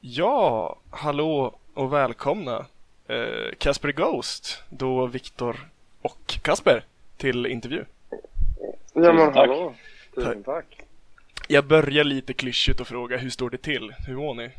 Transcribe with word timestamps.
Ja, 0.00 0.76
hallå 0.90 1.54
och 1.74 1.92
välkomna 1.92 2.66
eh, 3.08 3.54
Casper 3.58 3.92
Ghost, 3.92 4.62
då 4.70 5.06
Viktor 5.06 5.56
och 6.02 6.38
Kasper 6.42 6.84
till 7.16 7.46
intervju. 7.46 7.84
Ja 8.92 9.12
men 9.12 9.16
tack. 9.32 9.36
hallå, 9.36 9.74
tusen 10.14 10.42
tack. 10.42 10.82
Jag 11.48 11.64
börjar 11.66 12.04
lite 12.04 12.32
klyschigt 12.32 12.80
och 12.80 12.86
fråga 12.86 13.16
hur 13.16 13.30
står 13.30 13.50
det 13.50 13.58
till? 13.58 13.92
Hur 14.06 14.16
mår 14.16 14.34
ni? 14.34 14.50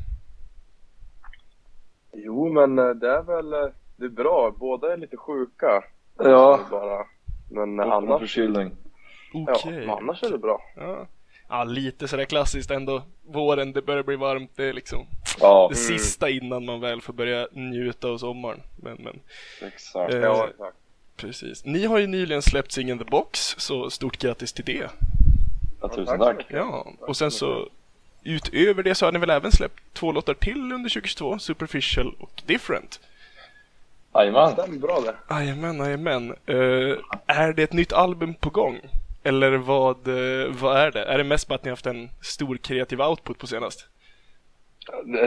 Jo 2.13 2.53
men 2.53 2.79
eh, 2.79 2.89
det 2.89 3.09
är 3.11 3.21
väl, 3.23 3.53
eh, 3.53 3.67
det 3.95 4.05
är 4.05 4.09
bra, 4.09 4.51
båda 4.59 4.93
är 4.93 4.97
lite 4.97 5.17
sjuka. 5.17 5.83
Ja. 6.17 6.59
Bara. 6.71 7.05
Men 7.51 7.79
Och 7.79 7.95
annars, 7.95 8.19
förkylning. 8.19 8.71
ja, 9.33 9.45
Okej. 9.59 9.71
men 9.79 9.89
annars 9.89 10.23
är 10.23 10.29
det 10.31 10.37
bra. 10.37 10.61
Ja. 10.75 11.07
Ja, 11.51 11.63
lite 11.63 12.07
sådär 12.07 12.25
klassiskt 12.25 12.71
ändå. 12.71 13.03
Våren, 13.27 13.73
det 13.73 13.81
börjar 13.81 14.03
bli 14.03 14.15
varmt. 14.15 14.51
Det 14.55 14.65
är 14.65 14.73
liksom 14.73 15.07
Ja, 15.39 15.67
det 15.69 15.75
sista 15.75 16.29
innan 16.29 16.65
man 16.65 16.79
väl 16.79 17.01
får 17.01 17.13
börja 17.13 17.47
njuta 17.51 18.07
av 18.07 18.17
sommaren. 18.17 18.61
Men, 18.75 18.97
men 18.99 19.19
exakt. 19.67 20.13
Eh, 20.13 20.19
Ja 20.19 20.47
exakt. 20.51 20.77
precis. 21.17 21.65
Ni 21.65 21.85
har 21.85 21.97
ju 21.99 22.07
nyligen 22.07 22.41
släppt 22.41 22.71
singeln 22.71 22.99
The 22.99 23.05
Box, 23.05 23.55
så 23.57 23.89
stort 23.89 24.17
grattis 24.17 24.53
till 24.53 24.65
det. 24.65 24.89
Ja, 25.81 25.87
tusen 25.87 26.19
tack. 26.19 26.45
Ja, 26.49 26.87
och 26.99 27.17
sen 27.17 27.31
så 27.31 27.69
utöver 28.23 28.83
det 28.83 28.95
så 28.95 29.05
har 29.05 29.11
ni 29.11 29.19
väl 29.19 29.29
även 29.29 29.51
släppt 29.51 29.79
två 29.93 30.11
låtar 30.11 30.33
till 30.33 30.61
under 30.61 30.89
2022, 30.89 31.39
Superficial 31.39 32.15
och 32.19 32.41
Different. 32.45 32.99
Jajamän. 34.13 34.51
Stämmer 34.51 34.77
bra 34.77 34.99
det. 35.01 35.35
Jajamän, 35.35 35.77
jajamän. 35.77 36.35
Uh, 36.49 36.97
är 37.25 37.53
det 37.53 37.63
ett 37.63 37.73
nytt 37.73 37.93
album 37.93 38.33
på 38.33 38.49
gång? 38.49 38.79
Eller 39.23 39.57
vad, 39.57 40.07
eh, 40.07 40.51
vad 40.61 40.77
är 40.77 40.91
det? 40.91 41.03
Är 41.03 41.17
det 41.17 41.23
mest 41.23 41.47
bara 41.47 41.55
att 41.55 41.63
ni 41.63 41.69
har 41.69 41.75
haft 41.75 41.85
en 41.85 42.09
stor 42.21 42.57
kreativ 42.57 43.01
output 43.01 43.37
på 43.37 43.47
senast? 43.47 43.87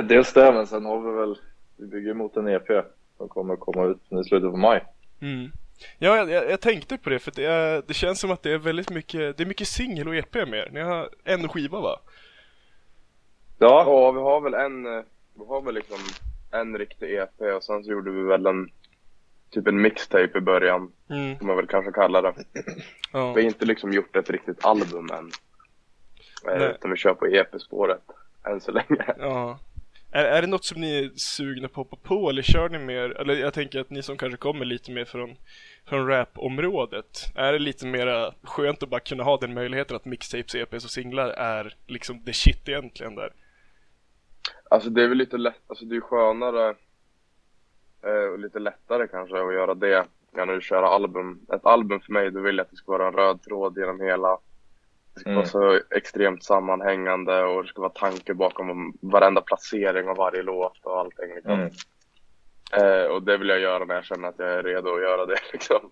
Dels 0.09 0.33
det, 0.33 0.53
men 0.53 0.67
sen 0.67 0.85
har 0.85 1.01
vi 1.01 1.19
väl, 1.19 1.39
vi 1.77 1.87
bygger 1.87 2.15
mot 2.15 2.37
en 2.37 2.49
EP 2.49 2.85
som 3.17 3.29
kommer 3.29 3.57
komma 3.57 3.85
ut 3.85 4.01
nu 4.09 4.21
i 4.21 4.25
slutet 4.25 4.51
på 4.51 4.57
maj. 4.57 4.85
Mm. 5.21 5.51
Ja, 5.99 6.17
jag, 6.17 6.51
jag, 6.51 6.61
tänkte 6.61 6.99
på 6.99 7.11
det 7.11 7.19
för 7.19 7.33
det, 7.37 7.45
är, 7.45 7.83
det 7.87 7.95
känns 7.95 8.21
som 8.21 8.31
att 8.31 8.43
det 8.43 8.53
är 8.53 8.59
väldigt 8.59 8.91
mycket, 8.91 9.37
det 9.37 9.43
är 9.43 9.47
mycket 9.47 9.69
singel 9.69 10.09
och 10.09 10.17
EP 10.17 10.35
med 10.35 10.55
er. 10.55 10.71
Ni 10.73 10.81
har 10.81 11.09
en 11.25 11.49
skiva 11.49 11.81
va? 11.81 12.01
Ja, 13.59 13.85
Ja 13.87 14.13
vi 14.13 14.21
har 14.21 14.41
väl 14.41 14.55
en, 14.55 14.87
eh, 14.87 15.05
vi 15.35 15.45
har 15.49 15.63
väl 15.63 15.75
liksom 15.75 15.99
en 16.51 16.79
riktig 16.79 17.15
EP 17.15 17.41
och 17.57 17.65
sen 17.65 17.85
så 17.85 17.91
gjorde 17.91 18.11
vi 18.11 18.23
väl 18.23 18.47
en 18.47 18.71
typ 19.55 19.67
en 19.67 19.81
mixtape 19.83 20.39
i 20.39 20.41
början, 20.41 20.93
Mm. 21.11 21.39
får 21.39 21.47
man 21.47 21.57
väl 21.57 21.67
kanske 21.67 21.93
kalla 21.93 22.23
det. 22.23 22.35
Ja. 23.13 23.33
Vi 23.33 23.43
har 23.43 23.49
inte 23.49 23.65
liksom 23.65 23.93
gjort 23.93 24.17
ett 24.17 24.31
riktigt 24.31 24.65
album 24.65 25.09
än. 25.13 25.31
Eh, 26.53 26.59
Nej. 26.59 26.71
Utan 26.71 26.91
vi 26.91 26.97
kör 26.97 27.15
på 27.15 27.27
EP-spåret 27.27 28.03
än 28.47 28.61
så 28.61 28.73
länge. 28.73 29.15
Ja. 29.19 29.59
Är, 30.13 30.25
är 30.25 30.41
det 30.43 30.47
något 30.49 30.65
som 30.65 30.81
ni 30.81 30.99
är 31.05 31.11
sugna 31.17 31.69
på 31.69 31.81
att 31.81 31.91
hoppa 31.91 32.09
på 32.09 32.31
eller 32.31 32.43
kör 32.43 32.69
ni 32.69 32.79
mer, 32.79 33.11
eller 33.21 33.35
jag 33.35 33.55
tänker 33.55 33.81
att 33.81 33.91
ni 33.91 34.03
som 34.03 34.17
kanske 34.17 34.37
kommer 34.37 34.65
lite 34.65 34.91
mer 34.91 35.05
från, 35.05 35.37
från 35.87 36.07
rap-området, 36.09 37.19
är 37.35 37.53
det 37.53 37.59
lite 37.59 37.87
mera 37.87 38.35
skönt 38.43 38.83
att 38.83 38.89
bara 38.89 39.01
kunna 39.01 39.23
ha 39.25 39.37
den 39.37 39.55
möjligheten 39.55 39.97
att 39.97 40.05
mixtapes, 40.05 40.55
EPs 40.55 40.85
och 40.85 40.91
singlar 40.91 41.29
är 41.29 41.75
liksom 41.87 42.25
the 42.25 42.33
shit 42.33 42.69
egentligen 42.69 43.15
där? 43.15 43.33
Alltså 44.71 44.91
det 44.91 45.03
är 45.03 45.09
väl 45.09 45.19
lite 45.19 45.37
lätt, 45.37 45.61
alltså 45.67 45.85
det 45.85 45.97
är 45.97 46.01
skönare 46.01 46.75
och 48.33 48.39
lite 48.39 48.59
lättare 48.59 49.07
kanske 49.09 49.37
att 49.37 49.55
göra 49.55 49.75
det 49.75 50.07
än 50.39 50.57
att 50.57 50.63
köra 50.63 50.89
album. 50.89 51.41
Ett 51.55 51.67
album 51.67 52.01
för 52.01 52.13
mig, 52.13 52.31
då 52.31 52.41
vill 52.41 52.57
jag 52.57 52.65
att 52.65 52.71
det 52.71 52.77
ska 52.77 52.93
vara 52.93 53.07
en 53.09 53.15
röd 53.15 53.43
tråd 53.43 53.79
genom 53.79 54.01
hela. 54.01 54.39
Det 55.15 55.21
ska 55.21 55.31
Mm. 55.31 55.37
vara 55.37 55.47
så 55.47 55.81
extremt 55.97 56.45
sammanhängande 56.45 57.43
och 57.45 57.63
det 57.63 57.69
ska 57.69 57.81
vara 57.81 57.91
tanke 57.93 58.35
bakom 58.35 58.99
varenda 59.01 59.41
placering 59.41 60.09
av 60.09 60.17
varje 60.17 60.43
låt 60.43 60.81
och 60.87 60.99
allting. 61.01 61.35
Liksom. 61.35 61.53
Mm. 61.53 61.71
Eh, 62.73 63.07
och 63.07 63.23
det 63.23 63.37
vill 63.37 63.49
jag 63.49 63.61
göra 63.61 63.85
när 63.85 63.95
jag 63.95 64.05
känner 64.05 64.29
att 64.29 64.39
jag 64.39 64.49
är 64.49 64.63
redo 64.63 64.95
att 64.95 65.03
göra 65.03 65.27
det. 65.27 65.39
Liksom. 65.53 65.91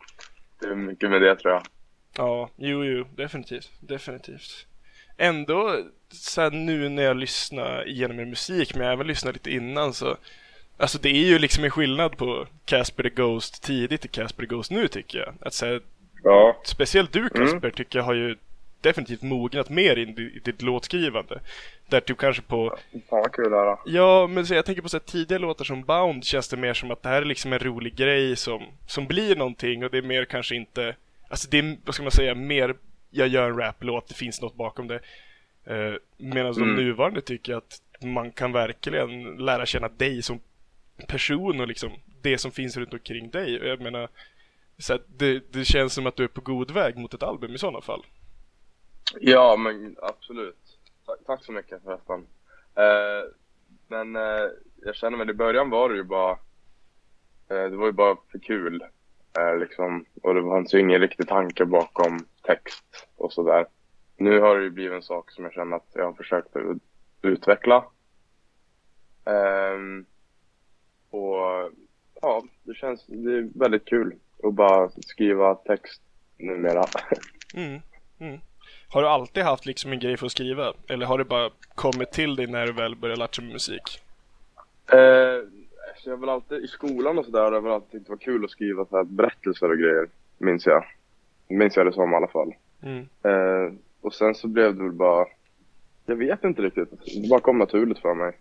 Det 0.61 0.67
är 0.67 0.75
mycket 0.75 1.11
med 1.11 1.23
det 1.23 1.37
tror 1.37 1.53
jag. 1.55 1.63
Ja, 2.17 2.51
jo, 2.57 2.85
jo, 2.85 3.05
definitivt, 3.17 3.71
definitivt. 3.81 4.67
Ändå, 5.17 5.79
sen 6.13 6.67
nu 6.67 6.89
när 6.89 7.03
jag 7.03 7.17
lyssnar 7.17 7.89
igenom 7.89 8.21
er 8.21 8.25
musik, 8.25 8.75
men 8.75 8.85
jag 8.85 8.93
även 8.93 9.07
lyssnat 9.07 9.35
lite 9.35 9.51
innan 9.51 9.93
så 9.93 10.17
Alltså 10.77 10.99
det 10.99 11.09
är 11.09 11.27
ju 11.27 11.39
liksom 11.39 11.65
en 11.65 11.71
skillnad 11.71 12.17
på 12.17 12.47
Casper 12.65 13.03
the 13.03 13.09
Ghost 13.09 13.63
tidigt 13.63 14.01
till 14.01 14.11
Casper 14.11 14.43
the 14.43 14.47
Ghost 14.55 14.71
nu 14.71 14.89
tycker 14.89 15.19
jag. 15.19 15.35
Att 15.41 15.55
säga, 15.55 15.81
Ja. 16.25 16.57
speciellt 16.65 17.13
du 17.13 17.29
Casper 17.29 17.71
tycker 17.71 17.99
jag 17.99 18.05
har 18.05 18.15
ju 18.15 18.37
definitivt 18.81 19.23
mognat 19.23 19.69
mer 19.71 19.99
i 19.99 20.05
di- 20.05 20.37
i 20.37 20.41
ditt 20.45 20.63
låtskrivande. 20.63 21.41
Där 21.89 22.03
du 22.07 22.15
kanske 22.15 22.43
på 22.43 22.69
Fan 22.93 23.01
vad 23.09 23.33
kul 23.33 23.47
att 23.47 23.51
höra. 23.53 23.79
Ja, 23.87 24.27
men 24.27 24.47
så 24.47 24.55
jag 24.55 24.65
tänker 24.67 24.83
på 24.83 24.89
så 24.89 24.97
här, 24.97 25.05
tidigare 25.05 25.43
låtar 25.43 25.65
som 25.65 25.83
Bound 25.85 26.25
känns 26.25 26.49
det 26.49 26.57
mer 26.57 26.75
som 26.75 26.91
att 26.91 27.03
det 27.03 27.09
här 27.09 27.23
är 27.23 27.27
liksom 27.27 27.53
en 27.53 27.59
rolig 27.59 27.95
grej 27.97 28.37
som, 28.37 28.63
som 28.87 29.07
blir 29.07 29.37
någonting 29.37 29.85
och 29.85 29.91
det 29.91 29.99
är 29.99 30.03
mer 30.03 30.25
kanske 30.25 30.55
inte, 30.55 30.97
alltså 31.29 31.49
det 31.51 31.59
är, 31.59 31.77
vad 31.85 31.95
ska 31.95 32.03
man 32.05 32.13
säga, 32.13 32.35
mer 32.35 32.75
jag 33.11 33.29
gör 33.29 33.51
en 33.51 33.59
raplåt, 33.59 34.09
det 34.09 34.15
finns 34.15 34.41
något 34.43 34.55
bakom 34.55 34.89
det. 34.89 35.01
Uh, 35.71 35.95
Medan 36.17 36.53
de 36.55 36.63
Mm. 36.63 36.77
nuvarande 36.85 37.21
tycker 37.21 37.53
jag 37.53 37.59
att 37.59 38.03
man 38.05 38.33
kan 38.33 38.53
verkligen 38.53 39.37
lära 39.37 39.67
känna 39.67 39.89
dig 39.89 40.23
som 40.23 40.41
person 41.07 41.61
och 41.61 41.69
liksom 41.69 41.91
det 42.23 42.39
som 42.39 42.51
finns 42.51 42.77
runt 42.77 42.93
omkring 42.93 43.31
dig. 43.31 43.61
Och 43.61 43.67
Jag 43.67 43.81
menar, 43.81 44.09
så 44.79 44.99
det, 45.07 45.53
det 45.53 45.65
känns 45.65 45.93
som 45.95 46.07
att 46.07 46.17
du 46.17 46.25
är 46.25 46.29
på 46.29 46.41
god 46.41 46.71
väg 46.71 46.97
mot 46.97 47.15
ett 47.15 47.23
album 47.23 47.55
i 47.55 47.59
sådana 47.59 47.81
fall. 47.81 48.07
Ja, 49.21 49.57
men 49.57 49.97
absolut. 50.03 50.79
Tack, 51.07 51.19
tack 51.27 51.45
så 51.45 51.53
mycket 51.53 51.83
förresten. 51.85 52.27
Eh, 52.75 53.31
men 53.89 54.17
eh, 54.17 54.49
jag 54.85 54.97
känner 54.97 55.19
väl 55.19 55.31
i 55.31 55.35
början 55.35 55.71
var 55.71 55.89
det 55.89 55.97
ju 55.97 56.03
bara, 56.03 56.31
eh, 57.49 57.71
det 57.71 57.77
var 57.77 57.87
ju 57.87 57.93
bara 57.93 58.17
för 58.33 58.39
kul. 58.39 58.85
Eh, 59.39 59.59
liksom. 59.59 60.05
Och 60.23 60.35
det 60.35 60.43
fanns 60.43 60.75
ju 60.75 60.81
ingen 60.81 61.01
riktig 61.01 61.29
tanke 61.29 61.65
bakom 61.65 62.27
text 62.43 63.09
och 63.17 63.33
sådär. 63.33 63.67
Nu 64.17 64.41
har 64.41 64.57
det 64.57 64.65
ju 64.65 64.71
blivit 64.71 64.93
en 64.93 65.03
sak 65.03 65.31
som 65.31 65.45
jag 65.45 65.53
känner 65.53 65.77
att 65.77 65.89
jag 65.93 66.05
har 66.05 66.13
försökt 66.13 66.57
att 66.57 66.77
utveckla. 67.23 67.85
Ehm, 69.25 70.07
och 71.13 71.71
ja, 72.21 72.43
det 72.63 72.75
känns, 72.75 73.07
det 73.07 73.33
är 73.33 73.59
väldigt 73.59 73.85
kul 73.85 74.15
att 74.43 74.55
bara 74.55 74.91
skriva 75.07 75.55
text 75.55 76.03
numera. 76.39 76.85
Mm, 77.55 77.81
mm. 78.19 78.41
Har 78.89 79.03
du 79.03 79.09
alltid 79.09 79.43
haft 79.43 79.67
liksom 79.67 79.93
en 79.93 79.99
grej 79.99 80.17
för 80.17 80.27
att 80.27 80.33
skriva? 80.33 80.73
Eller 80.89 81.07
har 81.07 81.19
det 81.19 81.25
bara 81.25 81.51
kommit 81.75 82.13
till 82.13 82.37
dig 82.37 82.47
när 82.47 82.67
du 82.67 82.73
väl 82.73 82.97
började 82.97 83.19
latcha 83.19 83.43
med 83.43 83.53
musik? 83.53 84.01
Eh, 84.93 85.49
så 85.97 86.11
jag 86.11 86.17
har 86.17 86.21
väl 86.21 86.29
alltid, 86.29 86.65
i 86.65 86.69
skolan 86.69 87.19
och 87.19 87.25
sådär 87.25 87.43
har 87.43 87.53
jag 87.53 87.63
väl 87.63 87.73
alltid 87.73 87.91
tyckt 87.91 88.07
det 88.07 88.13
var 88.13 88.17
kul 88.17 88.45
att 88.45 88.51
skriva 88.51 88.85
så 88.85 88.97
här 88.97 89.05
berättelser 89.05 89.71
och 89.71 89.79
grejer, 89.79 90.09
minns 90.39 90.67
jag. 90.67 90.85
Minns 91.49 91.77
jag 91.77 91.87
det 91.87 91.93
som 91.93 92.13
i 92.13 92.17
alla 92.17 92.29
fall. 92.29 92.55
Mm. 92.83 93.09
Eh, 93.23 93.73
och 94.01 94.15
sen 94.15 94.35
så 94.35 94.49
blev 94.49 94.77
det 94.77 94.83
väl 94.83 94.93
bara, 94.93 95.27
jag 96.07 96.17
vet 96.17 96.45
inte 96.45 96.63
riktigt. 96.63 96.91
Det 96.91 97.29
bara 97.31 97.41
kom 97.41 97.59
naturligt 97.59 97.99
för 97.99 98.15
mig. 98.15 98.33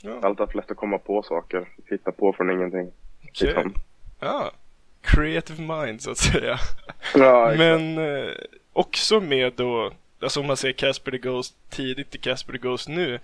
Jag 0.00 0.20
har 0.20 0.34
Ja, 0.38 0.48
lätt 0.54 0.70
att 0.70 0.76
komma 0.76 0.98
på 0.98 1.22
saker, 1.22 1.68
hitta 1.90 2.12
på 2.12 2.32
från 2.32 2.50
ingenting. 2.50 2.92
okej. 3.28 3.46
Liksom. 3.48 3.74
Ja, 4.20 4.50
creative 5.02 5.62
mind 5.62 6.02
så 6.02 6.10
att 6.10 6.18
säga. 6.18 6.58
Ja. 7.14 7.54
Men 7.58 7.98
eh, 7.98 8.30
också 8.72 9.20
med 9.20 9.52
då, 9.56 9.92
alltså 10.20 10.40
om 10.40 10.46
man 10.46 10.56
säger 10.56 10.74
Casper 10.74 11.10
the 11.10 11.18
Ghost 11.18 11.54
tidigt 11.70 12.10
till 12.10 12.20
Casper 12.20 12.52
the 12.52 12.58
Ghost 12.58 12.88
nu. 12.88 13.18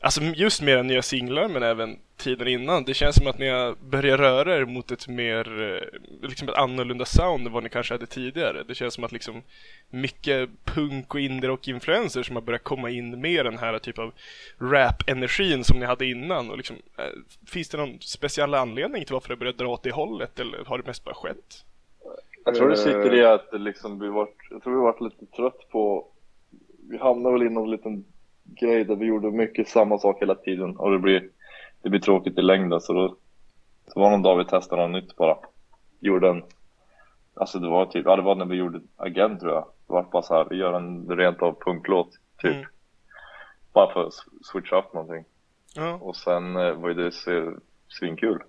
Alltså 0.00 0.20
just 0.20 0.62
med 0.62 0.74
era 0.74 0.82
nya 0.82 1.02
singlar 1.02 1.48
men 1.48 1.62
även 1.62 1.98
tiden 2.16 2.48
innan. 2.48 2.84
Det 2.84 2.94
känns 2.94 3.16
som 3.16 3.26
att 3.26 3.38
ni 3.38 3.48
har 3.48 3.74
börjat 3.90 4.20
röra 4.20 4.56
er 4.56 4.64
mot 4.64 4.90
ett 4.90 5.08
mer, 5.08 5.62
eh, 5.62 6.28
liksom 6.28 6.48
ett 6.48 6.54
annorlunda 6.54 7.04
sound 7.04 7.46
än 7.46 7.52
vad 7.52 7.62
ni 7.62 7.68
kanske 7.68 7.94
hade 7.94 8.06
tidigare. 8.06 8.62
Det 8.68 8.74
känns 8.74 8.94
som 8.94 9.04
att 9.04 9.12
liksom 9.12 9.42
mycket 9.90 10.50
punk 10.64 11.14
och 11.14 11.20
indie 11.20 11.50
och 11.50 11.68
influenser 11.68 12.22
som 12.22 12.36
har 12.36 12.42
börjat 12.42 12.64
komma 12.64 12.90
in 12.90 13.20
mer 13.20 13.44
den 13.44 13.58
här 13.58 13.78
typ 13.78 13.98
av 13.98 14.12
rap-energin 14.58 15.64
som 15.64 15.78
ni 15.78 15.86
hade 15.86 16.06
innan. 16.06 16.50
Och 16.50 16.56
liksom, 16.56 16.76
eh, 16.98 17.04
finns 17.46 17.68
det 17.68 17.78
någon 17.78 18.00
speciell 18.00 18.54
anledning 18.54 19.04
till 19.04 19.12
varför 19.12 19.28
det 19.28 19.36
börjat 19.36 19.58
dra 19.58 19.68
åt 19.68 19.82
det 19.82 19.92
hållet 19.92 20.40
eller 20.40 20.64
har 20.64 20.78
det 20.78 20.86
mest 20.86 21.04
bara 21.04 21.14
skett? 21.14 21.64
jag 22.46 22.54
tror 22.54 22.68
det 22.68 22.76
sitter 22.76 23.14
i 23.14 23.24
att 23.24 23.50
det 23.50 23.58
liksom, 23.58 23.98
vi 23.98 24.08
vart, 24.08 24.48
jag 24.50 24.62
tror 24.62 24.74
vi 24.74 24.80
vart 24.80 25.00
lite 25.00 25.26
trött 25.26 25.68
på, 25.70 26.06
vi 26.90 26.98
hamnade 26.98 27.38
väl 27.38 27.46
i 27.46 27.50
någon 27.50 27.70
liten 27.70 28.04
grej 28.46 28.84
där 28.84 28.96
vi 28.96 29.06
gjorde 29.06 29.30
mycket 29.30 29.68
samma 29.68 29.98
sak 29.98 30.22
hela 30.22 30.34
tiden 30.34 30.76
och 30.76 30.90
det 30.90 30.98
blir, 30.98 31.28
det 31.82 31.90
blir 31.90 32.00
tråkigt 32.00 32.38
i 32.38 32.42
längden 32.42 32.80
så 32.80 32.92
då, 32.92 33.16
så 33.86 34.00
var 34.00 34.10
någon 34.10 34.22
dag 34.22 34.36
vi 34.36 34.44
testade 34.44 34.82
något 34.88 35.02
nytt 35.02 35.16
bara. 35.16 35.36
Gjorde 36.00 36.28
en, 36.28 36.42
alltså 37.34 37.58
det 37.58 37.68
var 37.68 37.86
typ, 37.86 38.06
ja 38.06 38.16
det 38.16 38.22
var 38.22 38.34
när 38.34 38.44
vi 38.46 38.56
gjorde 38.56 38.80
Agent 38.96 39.40
tror 39.40 39.52
jag. 39.52 39.62
Det 39.86 39.92
var 39.92 40.02
bara 40.02 40.22
så 40.22 40.34
här, 40.34 40.46
vi 40.50 40.56
gör 40.56 40.72
en 40.72 41.08
rent 41.16 41.42
av 41.42 41.58
punklåt 41.64 42.10
typ. 42.42 42.54
Mm. 42.54 42.66
Bara 43.72 43.92
för 43.92 44.06
att 44.06 44.12
switcha 44.52 44.78
upp 44.78 44.92
någonting. 44.94 45.24
Ja. 45.74 45.94
Och 45.94 46.16
sen 46.16 46.56
eh, 46.56 46.72
var 46.72 46.88
ju 46.88 46.94
det 46.94 47.12
svinkul. 47.88 48.42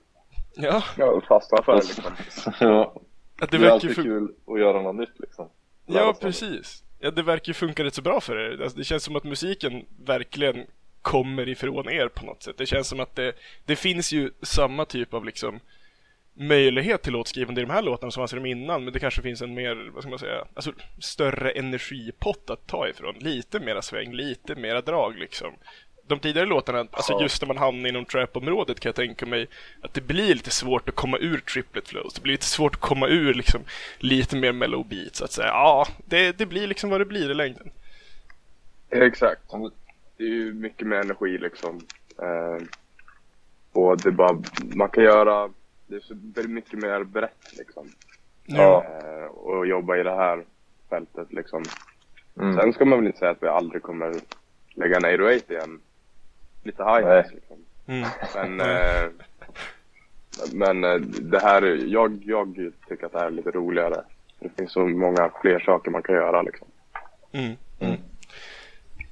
Ja, 0.55 0.83
Ja, 0.97 1.21
fastna 1.27 1.63
för 1.63 1.71
det 1.75 1.83
liksom. 1.83 2.11
ja, 2.67 2.93
det, 3.39 3.57
det 3.57 3.65
är 3.67 3.71
alltid 3.71 3.89
fun- 3.97 4.03
kul 4.03 4.33
att 4.47 4.59
göra 4.59 4.81
något 4.81 4.95
nytt 4.95 5.19
liksom. 5.19 5.50
Ja, 5.85 5.93
Lära 5.93 6.13
sig. 6.13 6.21
precis. 6.21 6.83
Ja, 6.99 7.11
det 7.11 7.23
verkar 7.23 7.47
ju 7.47 7.53
funka 7.53 7.83
rätt 7.83 7.95
så 7.95 8.01
bra 8.01 8.21
för 8.21 8.38
er. 8.38 8.61
Alltså, 8.61 8.77
det 8.77 8.83
känns 8.83 9.03
som 9.03 9.15
att 9.15 9.23
musiken 9.23 9.85
verkligen 10.05 10.65
kommer 11.01 11.49
ifrån 11.49 11.89
er 11.89 12.07
på 12.07 12.25
något 12.25 12.44
sätt. 12.44 12.57
Det 12.57 12.65
känns 12.65 12.88
som 12.88 12.99
att 12.99 13.15
det, 13.15 13.33
det 13.65 13.75
finns 13.75 14.11
ju 14.11 14.31
samma 14.41 14.85
typ 14.85 15.13
av 15.13 15.25
liksom 15.25 15.59
möjlighet 16.33 17.01
till 17.01 17.13
låtskrivande 17.13 17.61
i 17.61 17.65
de 17.65 17.71
här 17.71 17.81
låtarna 17.81 18.11
som 18.11 18.21
fanns 18.21 18.33
i 18.33 18.35
dem 18.35 18.45
innan, 18.45 18.83
men 18.83 18.94
det 18.94 18.99
kanske 18.99 19.21
finns 19.21 19.41
en 19.41 19.53
mer, 19.53 19.91
vad 19.94 20.03
ska 20.03 20.09
man 20.09 20.19
säga, 20.19 20.45
alltså 20.53 20.71
större 20.99 21.51
energipott 21.51 22.49
att 22.49 22.67
ta 22.67 22.88
ifrån. 22.88 23.15
Lite 23.19 23.59
mera 23.59 23.81
sväng, 23.81 24.13
lite 24.13 24.55
mera 24.55 24.81
drag 24.81 25.17
liksom. 25.17 25.53
De 26.07 26.19
tidigare 26.19 26.48
låtarna, 26.48 26.88
alltså 26.92 27.21
just 27.21 27.42
när 27.42 27.48
man 27.48 27.57
hamnar 27.57 27.89
inom 27.89 28.06
trap-området 28.06 28.80
kan 28.80 28.89
jag 28.89 28.95
tänka 28.95 29.25
mig 29.25 29.48
att 29.81 29.94
det 29.94 30.01
blir 30.01 30.36
lite 30.36 30.51
svårt 30.51 30.89
att 30.89 30.95
komma 30.95 31.18
ur 31.18 31.39
triplet 31.39 31.88
flows. 31.88 32.13
Det 32.13 32.21
blir 32.21 32.33
lite 32.33 32.45
svårt 32.45 32.75
att 32.75 32.81
komma 32.81 33.07
ur 33.07 33.33
liksom 33.33 33.62
lite 33.98 34.36
mer 34.36 34.51
mellow 34.51 34.88
beats, 34.88 35.21
att 35.21 35.31
säga. 35.31 35.48
Ja, 35.48 35.88
det, 36.06 36.38
det 36.38 36.45
blir 36.45 36.68
liksom 36.68 36.89
vad 36.89 37.01
det 37.01 37.06
blir 37.06 37.31
i 37.31 37.33
längden. 37.33 37.69
Exakt. 38.89 39.42
Det 40.18 40.24
är 40.24 40.27
ju 40.27 40.54
mycket 40.54 40.88
mer 40.88 40.98
energi 40.98 41.38
liksom. 41.38 41.81
Eh, 42.21 42.63
och 43.71 43.98
det 43.98 44.10
är 44.10 44.12
bara, 44.12 44.44
man 44.75 44.89
kan 44.89 45.03
göra, 45.03 45.50
det 45.88 45.95
är 45.95 46.00
så 46.00 46.15
mycket 46.48 46.80
mer 46.80 47.03
brett 47.03 47.57
liksom. 47.57 47.88
Ja. 48.45 48.86
Eh, 48.86 49.25
och 49.25 49.68
jobba 49.68 49.98
i 49.98 50.03
det 50.03 50.15
här 50.15 50.44
fältet 50.89 51.33
liksom. 51.33 51.63
Mm. 52.39 52.56
Sen 52.56 52.74
ska 52.74 52.86
man 52.86 53.00
väl 53.00 53.07
inte 53.07 53.19
säga 53.19 53.31
att 53.31 53.44
vi 53.44 53.48
aldrig 53.48 53.81
kommer 53.81 54.15
lägga 54.77 54.98
en 54.98 55.06
808 55.06 55.53
igen. 55.53 55.80
Lite 56.67 56.83
high 56.83 57.23
liksom. 57.35 57.57
Mm. 57.87 58.09
Men, 58.35 58.59
eh, 58.61 59.09
men 60.53 60.83
eh, 60.83 60.95
det 61.21 61.39
här, 61.39 61.61
är- 61.61 61.85
jag, 61.85 62.21
jag 62.25 62.71
tycker 62.87 63.05
att 63.05 63.11
det 63.11 63.19
här 63.19 63.25
är 63.25 63.31
lite 63.31 63.51
roligare. 63.51 64.03
Det 64.39 64.49
finns 64.57 64.71
så 64.71 64.79
många 64.87 65.31
fler 65.41 65.59
saker 65.59 65.91
man 65.91 66.01
kan 66.03 66.15
göra 66.15 66.41
liksom. 66.41 66.67
Mm. 67.31 67.55
Mm. 67.79 67.97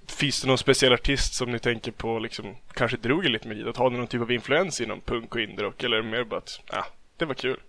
Finns 0.08 0.42
det 0.42 0.48
någon 0.48 0.58
speciell 0.58 0.94
artist 0.94 1.34
som 1.34 1.52
ni 1.52 1.60
tänker 1.60 1.92
på 1.92 2.20
liksom, 2.20 2.46
kanske 2.74 2.98
drog 2.98 3.26
er 3.26 3.30
lite 3.30 3.48
med 3.48 3.58
dit? 3.58 3.78
Har 3.78 3.90
ni 3.90 3.98
någon 3.98 4.08
typ 4.08 4.22
av 4.22 4.32
influens 4.32 4.82
inom 4.82 5.02
punk 5.02 5.36
och 5.36 5.42
indrock? 5.42 5.84
Eller 5.84 6.02
mer 6.04 6.24
bara 6.24 6.38
att, 6.38 6.60
ja, 6.72 6.86
det 7.18 7.26
var 7.26 7.34
kul? 7.34 7.60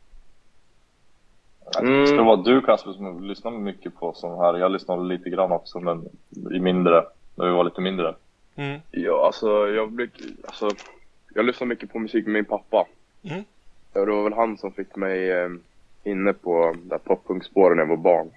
Mm. 1.80 2.06
Ska 2.06 2.16
det 2.16 2.22
vara 2.22 2.36
du 2.42 2.60
Kasper 2.60 2.92
som 2.92 3.24
lyssnar 3.24 3.50
mycket 3.50 3.94
på 3.96 4.12
sån 4.12 4.38
här? 4.40 4.54
Jag 4.58 4.72
lyssnade 4.72 5.04
lite 5.04 5.30
grann 5.30 5.52
också 5.52 5.80
men 5.80 6.08
i 6.52 6.60
mindre, 6.60 7.04
när 7.34 7.46
vi 7.46 7.52
var 7.52 7.64
lite 7.64 7.80
mindre. 7.80 8.14
Mm. 8.56 8.80
Ja, 8.90 9.26
alltså 9.26 9.68
jag, 9.68 9.92
blir, 9.92 10.10
alltså 10.44 10.70
jag 11.34 11.44
lyssnar 11.44 11.66
mycket 11.66 11.92
på 11.92 11.98
musik 11.98 12.24
med 12.24 12.32
min 12.32 12.44
pappa. 12.44 12.86
Mm. 13.22 13.44
Ja, 13.92 14.04
Det 14.04 14.10
var 14.12 14.24
väl 14.24 14.32
han 14.32 14.58
som 14.58 14.72
fick 14.72 14.96
mig 14.96 15.30
eh, 15.30 15.50
inne 16.04 16.32
på 16.32 16.74
där 16.82 16.98
poppunkspåren 16.98 17.76
när 17.76 17.82
jag 17.84 17.88
var 17.88 17.96
barn. 17.96 18.30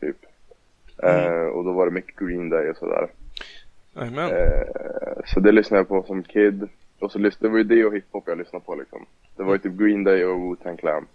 Typ. 0.00 0.16
Mm. 1.02 1.32
Eh, 1.32 1.46
och 1.46 1.64
då 1.64 1.72
var 1.72 1.86
det 1.86 1.92
mycket 1.92 2.16
Green 2.16 2.48
Day 2.48 2.70
och 2.70 2.76
sådär. 2.76 3.08
Eh, 4.30 5.22
så 5.26 5.40
det 5.40 5.52
lyssnade 5.52 5.80
jag 5.80 5.88
på 5.88 6.02
som 6.02 6.22
kid. 6.22 6.68
Och 6.98 7.12
så 7.12 7.18
lyssnade, 7.18 7.48
det 7.48 7.52
var 7.52 7.58
ju 7.58 7.64
det 7.64 7.84
och 7.84 7.94
hiphop 7.94 8.24
jag 8.26 8.38
lyssnade 8.38 8.64
på 8.64 8.74
liksom. 8.74 9.06
Det 9.36 9.42
var 9.42 9.52
ju 9.52 9.58
typ 9.58 9.72
Green 9.72 10.04
Day 10.04 10.24
och 10.24 10.38
Wu-Tang 10.38 10.76
Clan. 10.76 11.06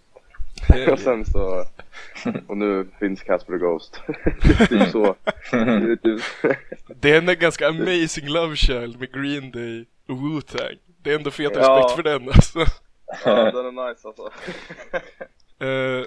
Och 0.92 0.98
sen 0.98 1.24
så, 1.24 1.64
och 2.46 2.56
nu 2.56 2.86
finns 3.00 3.22
Casper 3.22 3.56
Ghost. 3.56 4.00
det 4.06 4.50
är 4.60 4.66
typ 5.96 6.20
så. 6.22 6.54
Det 7.00 7.10
är 7.10 7.18
en 7.30 7.38
ganska 7.38 7.68
amazing 7.68 8.28
love 8.28 8.56
child 8.56 9.00
med 9.00 9.12
Green 9.12 9.50
Day 9.50 9.84
och 10.08 10.16
Wu-Tang. 10.16 10.78
Det 11.02 11.10
är 11.12 11.16
ändå 11.16 11.30
fet 11.30 11.52
Ja. 11.54 11.60
respekt 11.60 11.96
för 11.96 12.02
den 12.02 12.28
alltså. 12.28 12.58
ja, 13.24 13.50
den 13.50 13.78
är 13.78 13.88
nice 13.88 14.08
alltså. 14.08 14.30
Eh, 15.66 16.04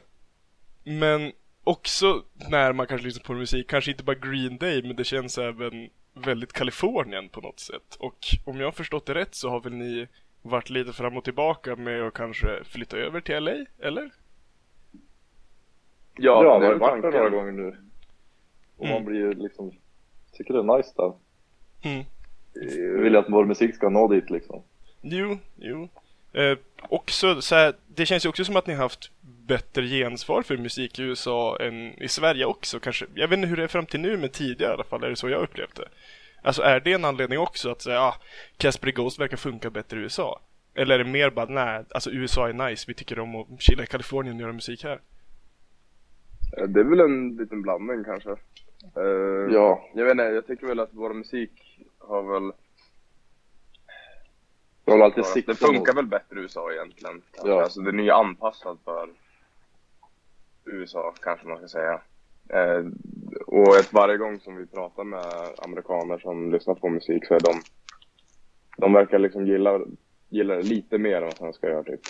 men 0.83 1.31
också 1.63 2.23
när 2.49 2.73
man 2.73 2.87
kanske 2.87 3.07
lyssnar 3.07 3.23
på 3.23 3.33
musik, 3.33 3.69
kanske 3.69 3.91
inte 3.91 4.03
bara 4.03 4.15
Green 4.15 4.57
Day, 4.57 4.81
men 4.83 4.95
det 4.95 5.03
känns 5.03 5.37
även 5.37 5.89
väldigt 6.13 6.53
Kalifornien 6.53 7.29
på 7.29 7.41
något 7.41 7.59
sätt. 7.59 7.95
Och 7.99 8.17
om 8.45 8.59
jag 8.59 8.67
har 8.67 8.71
förstått 8.71 9.05
det 9.05 9.13
rätt 9.13 9.35
så 9.35 9.49
har 9.49 9.59
väl 9.59 9.73
ni 9.73 10.07
varit 10.41 10.69
lite 10.69 10.93
fram 10.93 11.17
och 11.17 11.23
tillbaka 11.23 11.75
med 11.75 12.01
att 12.01 12.13
kanske 12.13 12.63
flytta 12.63 12.97
över 12.97 13.21
till 13.21 13.43
LA, 13.43 13.65
eller? 13.79 14.11
Ja, 16.17 16.41
det 16.43 16.49
man 16.49 16.61
är 16.61 16.65
har 16.65 16.73
ju 16.73 16.79
varit 16.79 17.01
där 17.01 17.11
några 17.11 17.29
gånger 17.29 17.51
nu. 17.51 17.77
Och 18.77 18.85
Mm. 18.85 18.93
man 18.95 19.05
blir 19.05 19.19
ju 19.19 19.33
liksom, 19.33 19.71
tycker 20.33 20.53
det 20.53 20.59
är 20.59 20.77
nice 20.77 20.93
där. 20.95 21.13
Mm. 21.83 22.05
Jag 22.53 23.01
vill 23.01 23.13
ju 23.13 23.19
att 23.19 23.29
vår 23.29 23.45
musik 23.45 23.75
ska 23.75 23.89
nå 23.89 24.07
dit 24.07 24.29
liksom. 24.29 24.63
Jo, 25.01 25.37
jo. 25.55 25.89
Eh, 26.33 26.57
också 26.89 27.41
så 27.41 27.55
här, 27.55 27.73
det 27.87 28.05
känns 28.05 28.25
ju 28.25 28.29
också 28.29 28.45
som 28.45 28.55
att 28.55 28.67
ni 28.67 28.73
har 28.73 28.81
haft 28.81 29.11
bättre 29.21 29.87
gensvar 29.87 30.41
för 30.41 30.57
musik 30.57 30.99
i 30.99 31.01
USA 31.03 31.57
än 31.61 32.03
i 32.03 32.07
Sverige 32.07 32.45
också 32.45 32.79
kanske. 32.79 33.05
Jag 33.15 33.27
vet 33.27 33.37
inte 33.37 33.47
hur 33.49 33.57
det 33.57 33.63
är 33.63 33.67
fram 33.67 33.85
till 33.85 33.99
nu, 33.99 34.17
men 34.17 34.29
tidigare 34.29 34.71
i 34.71 34.73
alla 34.73 34.83
fall 34.83 35.03
är 35.03 35.09
det 35.09 35.15
så 35.15 35.29
jag 35.29 35.41
upplevt 35.41 35.75
det. 35.75 35.87
Alltså 36.41 36.61
är 36.61 36.79
det 36.79 36.93
en 36.93 37.05
anledning 37.05 37.39
också 37.39 37.71
att 37.71 37.81
säga, 37.81 38.01
ah, 38.01 38.15
Casper 38.57 38.91
Ghost 38.91 39.19
verkar 39.19 39.37
funka 39.37 39.69
bättre 39.69 39.99
i 39.99 40.03
USA? 40.03 40.39
Eller 40.75 40.99
är 40.99 41.03
det 41.03 41.09
mer 41.11 41.29
bara, 41.29 41.45
nej, 41.45 41.83
alltså 41.91 42.11
USA 42.11 42.49
är 42.49 42.53
nice, 42.53 42.85
vi 42.87 42.93
tycker 42.93 43.19
om 43.19 43.35
att 43.35 43.47
chilla 43.61 43.83
i 43.83 43.87
Kalifornien 43.87 44.35
och 44.35 44.41
göra 44.41 44.53
musik 44.53 44.83
här? 44.83 44.99
Eh, 46.57 46.63
Det 46.67 46.79
är 46.79 46.83
väl 46.83 46.99
en 46.99 47.35
liten 47.37 47.61
blandning 47.61 48.03
kanske. 48.03 48.31
Eh, 48.95 49.53
Ja. 49.53 49.89
Jag 49.93 50.03
vet 50.05 50.11
inte, 50.11 50.23
jag 50.23 50.47
tycker 50.47 50.67
väl 50.67 50.79
att 50.79 50.89
vår 50.93 51.13
musik 51.13 51.51
har 51.99 52.23
väl... 52.23 52.51
Jag 54.85 54.97
har 54.97 55.05
alltid 55.05 55.23
det 55.23 55.27
siktat 55.27 55.57
funkar 55.57 55.93
mot- 55.93 55.97
väl 55.97 56.05
bättre 56.07 56.39
i 56.39 56.41
USA 56.41 56.71
egentligen. 56.71 57.21
kanske. 57.31 57.49
Ja. 57.53 57.63
Alltså 57.63 57.81
den 57.81 57.99
är 57.99 58.03
ju 58.03 58.11
anpassad 58.11 58.77
för 58.85 59.09
USA 60.65 61.13
kanske 61.21 61.47
man 61.47 61.57
ska 61.57 61.67
säga. 61.67 62.01
Eh, 62.49 62.85
och 63.47 63.75
ett, 63.77 63.93
varje 63.93 64.17
gång 64.17 64.39
som 64.39 64.55
vi 64.55 64.65
pratar 64.65 65.03
med 65.03 65.25
amerikaner 65.57 66.17
som 66.17 66.51
lyssnar 66.51 66.75
på 66.75 66.89
musik 66.89 67.25
så 67.25 67.33
är 67.33 67.39
de... 67.39 67.61
De 68.77 68.93
verkar 68.93 69.19
liksom 69.19 69.47
gilla, 69.47 69.79
gilla 70.29 70.55
det 70.55 70.61
lite 70.63 70.97
mer 70.97 71.15
än 71.15 71.23
vad 71.23 71.37
svenskar 71.37 71.67
gör 71.69 71.83
typ. 71.83 72.01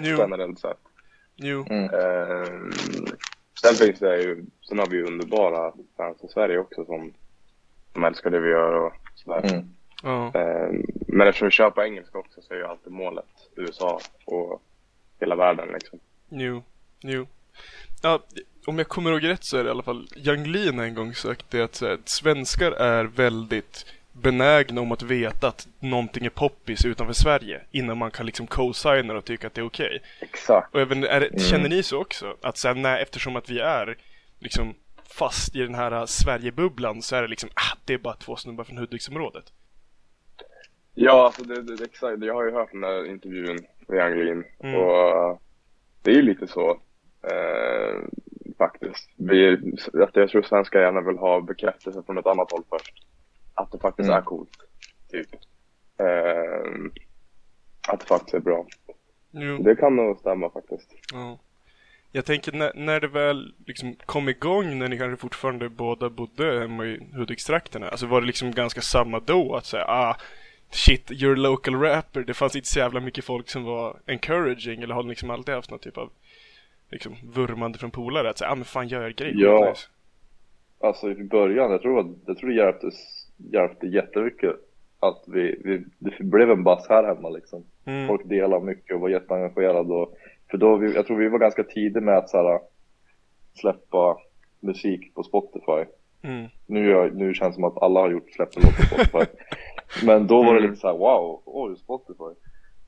Generellt 0.02 0.58
sett. 0.60 0.78
Jo, 1.36 1.64
Mm. 1.70 1.84
Eh, 1.84 2.48
sen 3.62 3.74
finns 3.74 3.98
det 3.98 4.22
ju, 4.22 4.44
sen 4.68 4.78
har 4.78 4.86
vi 4.86 4.96
ju 4.96 5.06
underbara 5.06 5.72
fans 5.96 6.24
i 6.24 6.28
Sverige 6.28 6.58
också 6.58 6.84
som, 6.84 7.12
som 7.92 8.04
älskar 8.04 8.30
det 8.30 8.40
vi 8.40 8.50
gör 8.50 8.72
och 8.72 8.92
sådär. 9.14 9.52
Mm. 9.52 9.64
ja. 10.02 10.26
Eh, 10.26 10.72
men 11.06 11.28
eftersom 11.28 11.46
vi 11.46 11.52
kör 11.52 11.70
på 11.70 11.82
engelska 11.82 12.18
också 12.18 12.42
så 12.42 12.54
är 12.54 12.58
ju 12.58 12.66
alltid 12.66 12.92
målet 12.92 13.26
USA 13.56 14.00
och 14.24 14.62
hela 15.20 15.36
världen 15.36 15.68
liksom. 15.72 15.98
Jo, 16.28 16.62
jo. 17.00 17.26
Ja, 18.02 18.22
om 18.66 18.78
jag 18.78 18.88
kommer 18.88 19.12
ihåg 19.12 19.24
rätt 19.24 19.44
så 19.44 19.56
är 19.56 19.64
det 19.64 19.68
i 19.68 19.70
alla 19.70 19.82
fall 19.82 20.08
Yung 20.16 20.46
Lean 20.46 20.78
en 20.78 20.94
gång 20.94 21.14
sagt 21.14 21.50
det 21.50 21.62
att, 21.62 21.74
så 21.74 21.86
här, 21.86 21.98
svenskar 22.04 22.72
är 22.72 23.04
väldigt 23.04 23.86
benägna 24.12 24.80
om 24.80 24.92
att 24.92 25.02
veta 25.02 25.48
att 25.48 25.68
någonting 25.80 26.26
är 26.26 26.30
poppis 26.30 26.84
utanför 26.84 27.12
Sverige 27.14 27.60
innan 27.70 27.98
man 27.98 28.10
kan 28.10 28.26
liksom 28.26 28.46
co-signa 28.46 29.14
och 29.14 29.24
tycka 29.24 29.46
att 29.46 29.54
det 29.54 29.60
är 29.60 29.66
okej. 29.66 30.02
Exakt. 30.20 30.74
Och 30.74 30.80
även, 30.80 31.04
är 31.04 31.20
Mm. 31.20 31.38
känner 31.38 31.68
ni 31.68 31.82
så 31.82 32.00
också? 32.00 32.36
Att 32.42 32.56
sen 32.56 32.82
när, 32.82 32.98
eftersom 32.98 33.36
att 33.36 33.50
vi 33.50 33.58
är 33.60 33.96
liksom 34.38 34.74
fast 35.18 35.56
i 35.56 35.58
den 35.58 35.74
här 35.74 35.92
äh, 35.92 36.04
Sverigebubblan 36.04 37.02
så 37.02 37.16
är 37.16 37.22
det 37.22 37.28
liksom, 37.28 37.50
ah, 37.54 37.76
det 37.84 37.94
är 37.94 37.98
bara 37.98 38.14
två 38.14 38.36
snubbar 38.36 38.64
från 38.64 38.78
Hudiksområdet. 38.78 39.44
Ja, 40.94 41.24
alltså 41.26 41.42
det, 41.44 41.62
det, 41.62 41.76
det, 41.76 41.84
exakt. 41.84 42.24
Jag 42.24 42.34
har 42.34 42.44
ju 42.44 42.52
hört 42.52 42.72
den 42.72 42.80
där 42.80 43.06
intervjun 43.06 43.58
med 43.88 43.98
Yang 43.98 44.24
Lin 44.24 44.44
Mm. 44.62 44.74
och 44.80 45.42
det 46.02 46.10
är 46.10 46.14
ju 46.14 46.22
lite 46.22 46.46
så 46.46 46.70
eh, 47.22 48.00
faktiskt. 48.58 49.10
Vi, 49.16 49.56
att 50.02 50.16
jag 50.16 50.28
tror 50.30 50.42
svenskar 50.42 50.80
gärna 50.80 51.00
vill 51.00 51.18
ha 51.18 51.40
bekräftelse 51.40 52.02
från 52.06 52.18
ett 52.18 52.26
annat 52.26 52.52
håll 52.52 52.62
först. 52.70 52.94
Att 53.54 53.72
det 53.72 53.78
faktiskt 53.78 54.08
Mm. 54.08 54.18
är 54.18 54.22
coolt, 54.24 54.50
typ. 55.10 55.28
Eh, 55.98 56.90
att 57.88 58.00
det 58.00 58.06
faktiskt 58.06 58.34
är 58.34 58.40
bra. 58.40 58.66
Jo. 59.30 59.58
Det 59.62 59.76
kan 59.76 59.96
nog 59.96 60.18
stämma 60.18 60.50
faktiskt. 60.50 60.94
Ja. 61.12 61.38
Jag 62.14 62.24
tänker 62.24 62.52
när, 62.52 62.72
när 62.74 63.00
det 63.00 63.08
väl 63.08 63.54
liksom 63.66 63.94
kom 64.06 64.28
igång, 64.28 64.78
när 64.78 64.88
ni 64.88 64.98
kanske 64.98 65.20
fortfarande 65.20 65.68
båda 65.68 66.10
bodde 66.10 66.60
hemma 66.60 66.84
i 66.86 67.08
Hudikstrakterna, 67.16 67.88
alltså 67.88 68.06
var 68.06 68.20
det 68.20 68.26
liksom 68.26 68.50
ganska 68.52 68.80
samma 68.80 69.20
då 69.20 69.54
att 69.56 69.66
säga 69.66 69.84
ah 69.88 70.16
shit, 70.70 71.10
you're 71.10 71.32
a 71.32 71.36
local 71.36 71.74
rapper, 71.80 72.20
det 72.20 72.34
fanns 72.34 72.56
inte 72.56 72.68
så 72.68 72.78
jävla 72.78 73.00
mycket 73.00 73.24
folk 73.24 73.48
som 73.48 73.64
var 73.64 74.00
encouraging 74.06 74.82
eller 74.82 74.94
har 74.94 75.02
liksom 75.02 75.30
alltid 75.30 75.54
haft 75.54 75.70
någon 75.70 75.78
typ 75.80 75.98
av 75.98 76.10
liksom 76.90 77.16
vurmande 77.22 77.78
från 77.78 77.90
polare 77.90 78.30
att 78.30 78.38
säga 78.38 78.50
ah 78.50 78.54
men 78.54 78.64
fan 78.64 78.88
gör 78.88 79.02
er 79.02 79.10
grej, 79.10 79.32
Ja. 79.36 79.68
nice. 79.70 79.88
Alltså 80.80 81.10
i 81.10 81.24
början, 81.24 81.70
jag 81.70 81.82
tror, 81.82 82.16
jag 82.26 82.38
tror 82.38 82.48
det 82.50 82.56
hjälpte, 82.56 82.90
hjälpte 83.50 83.86
jättemycket 83.86 84.54
att 85.00 85.24
vi, 85.26 85.60
vi, 85.64 85.84
det 85.98 86.24
blev 86.24 86.50
en 86.50 86.64
bass 86.64 86.86
här 86.88 87.04
hemma 87.04 87.28
liksom. 87.28 87.64
Mm. 87.84 88.06
Folk 88.08 88.28
delade 88.28 88.64
mycket 88.64 88.94
och 88.94 89.00
var 89.00 89.08
jätteengagerade 89.08 89.94
och, 89.94 90.14
för 90.50 90.58
då, 90.58 90.76
vi, 90.76 90.94
jag 90.94 91.06
tror 91.06 91.16
vi 91.18 91.28
var 91.28 91.38
ganska 91.38 91.64
tidiga 91.64 92.00
med 92.02 92.16
att 92.18 92.30
så 92.30 92.36
här, 92.36 92.60
släppa 93.54 94.16
musik 94.60 95.14
på 95.14 95.22
Spotify. 95.22 95.84
Mm. 96.22 96.46
Nu, 96.66 96.90
gör, 96.90 97.10
nu 97.10 97.34
känns 97.34 97.50
det 97.50 97.54
som 97.54 97.64
att 97.64 97.82
alla 97.82 98.00
har 98.00 98.10
gjort 98.10 98.30
släppt 98.32 98.56
en 98.56 98.62
låt 98.62 98.76
på 98.76 98.82
Spotify. 99.04 99.32
Men 100.06 100.26
då 100.26 100.36
var 100.42 100.52
det 100.54 100.58
Mm. 100.58 100.70
lite 100.70 100.80
så 100.80 100.86
här: 100.86 100.98
wow, 100.98 101.42
oj 101.44 101.76
Spotify. 101.76 102.40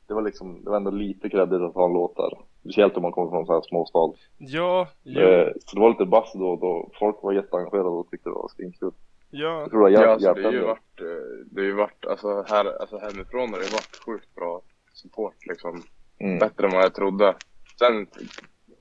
Det 0.09 0.15
var 0.15 0.23
liksom, 0.23 0.65
det 0.65 0.71
var 0.71 0.77
ändå 0.77 0.91
lite 0.91 1.29
kreddigt 1.29 1.61
att 1.63 1.75
ha 1.75 1.87
en 1.87 1.93
låt 1.93 2.17
där. 2.17 2.39
Speciellt 2.61 2.97
om 2.97 3.03
man 3.03 3.13
kommer 3.13 3.31
från 3.31 3.47
så 3.47 3.53
här 3.53 3.61
småstad. 3.61 4.13
Ja, 4.39 4.89
jo. 5.03 5.21
Eh, 5.21 5.49
Så 5.67 5.77
det 5.77 5.81
var 5.81 5.89
lite 5.89 6.05
bass 6.07 6.33
då 6.35 6.49
och 6.51 6.61
då. 6.61 6.91
Folk 6.99 7.17
var 7.23 7.33
jätteengagerade 7.33 7.89
och 7.89 8.11
tyckte 8.11 8.29
det 8.29 8.35
var 8.35 8.49
svinkul. 8.57 8.91
Ja. 9.35 9.61
Jag 9.61 9.71
tror 9.71 9.91
det 9.91 9.97
har 9.97 10.05
Ja, 10.05 10.13
alltså, 10.13 10.35
det 10.35 10.43
har 10.43 10.53
hjälpt 10.53 10.63
ju 10.63 10.67
varit, 10.67 11.01
eh, 11.01 11.47
det 11.47 11.61
har 11.61 11.67
ju 11.67 11.73
varit, 11.73 12.07
alltså, 12.07 12.45
här, 12.49 12.81
alltså 12.81 12.99
hemifrån 12.99 13.53
har 13.53 13.61
det 13.61 13.73
varit 13.73 13.97
sjukt 14.07 14.35
bra 14.35 14.63
support 14.93 15.47
liksom. 15.47 15.83
Mm. 16.21 16.39
Bättre 16.39 16.67
än 16.67 16.73
vad 16.73 16.85
jag 16.85 16.95
trodde. 16.95 17.35
Sen 17.79 18.07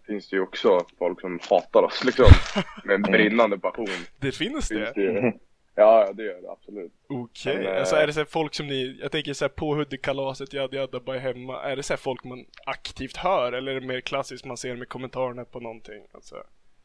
finns 0.07 0.29
det 0.29 0.35
ju 0.35 0.41
också 0.41 0.85
folk 0.97 1.21
som 1.21 1.39
hatar 1.49 1.83
oss 1.83 2.03
liksom. 2.03 2.25
Med 2.83 2.95
en 2.95 3.01
brinnande 3.01 3.59
passion. 3.59 3.87
Det 4.19 4.31
finns 4.31 4.67
det? 4.69 4.75
Finns 4.75 4.93
det 4.93 5.01
ju. 5.01 5.31
Ja, 5.75 6.05
ja, 6.07 6.13
det 6.13 6.23
gör 6.23 6.41
det 6.41 6.51
absolut. 6.51 6.93
Okej, 7.09 7.65
eh, 7.65 7.79
alltså 7.79 7.95
är 7.95 8.07
det 8.07 8.13
så 8.13 8.19
här 8.19 8.25
folk 8.25 8.53
som 8.53 8.67
ni, 8.67 8.97
jag 9.01 9.11
tänker 9.11 9.33
så 9.33 9.45
här 9.45 9.49
på 9.49 9.75
Hudik-kalaset, 9.75 10.53
jadda 10.53 10.77
jadda, 10.77 10.99
bara 10.99 11.19
hemma, 11.19 11.61
är 11.63 11.75
det 11.75 11.83
så 11.83 11.93
här 11.93 11.97
folk 11.97 12.23
man 12.23 12.45
aktivt 12.65 13.17
hör 13.17 13.51
eller 13.51 13.71
är 13.75 13.81
det 13.81 13.87
mer 13.87 14.01
klassiskt 14.01 14.45
man 14.45 14.57
ser 14.57 14.75
med 14.75 14.89
kommentarerna 14.89 15.45
på 15.45 15.59
någonting? 15.59 16.03
Alltså, 16.11 16.35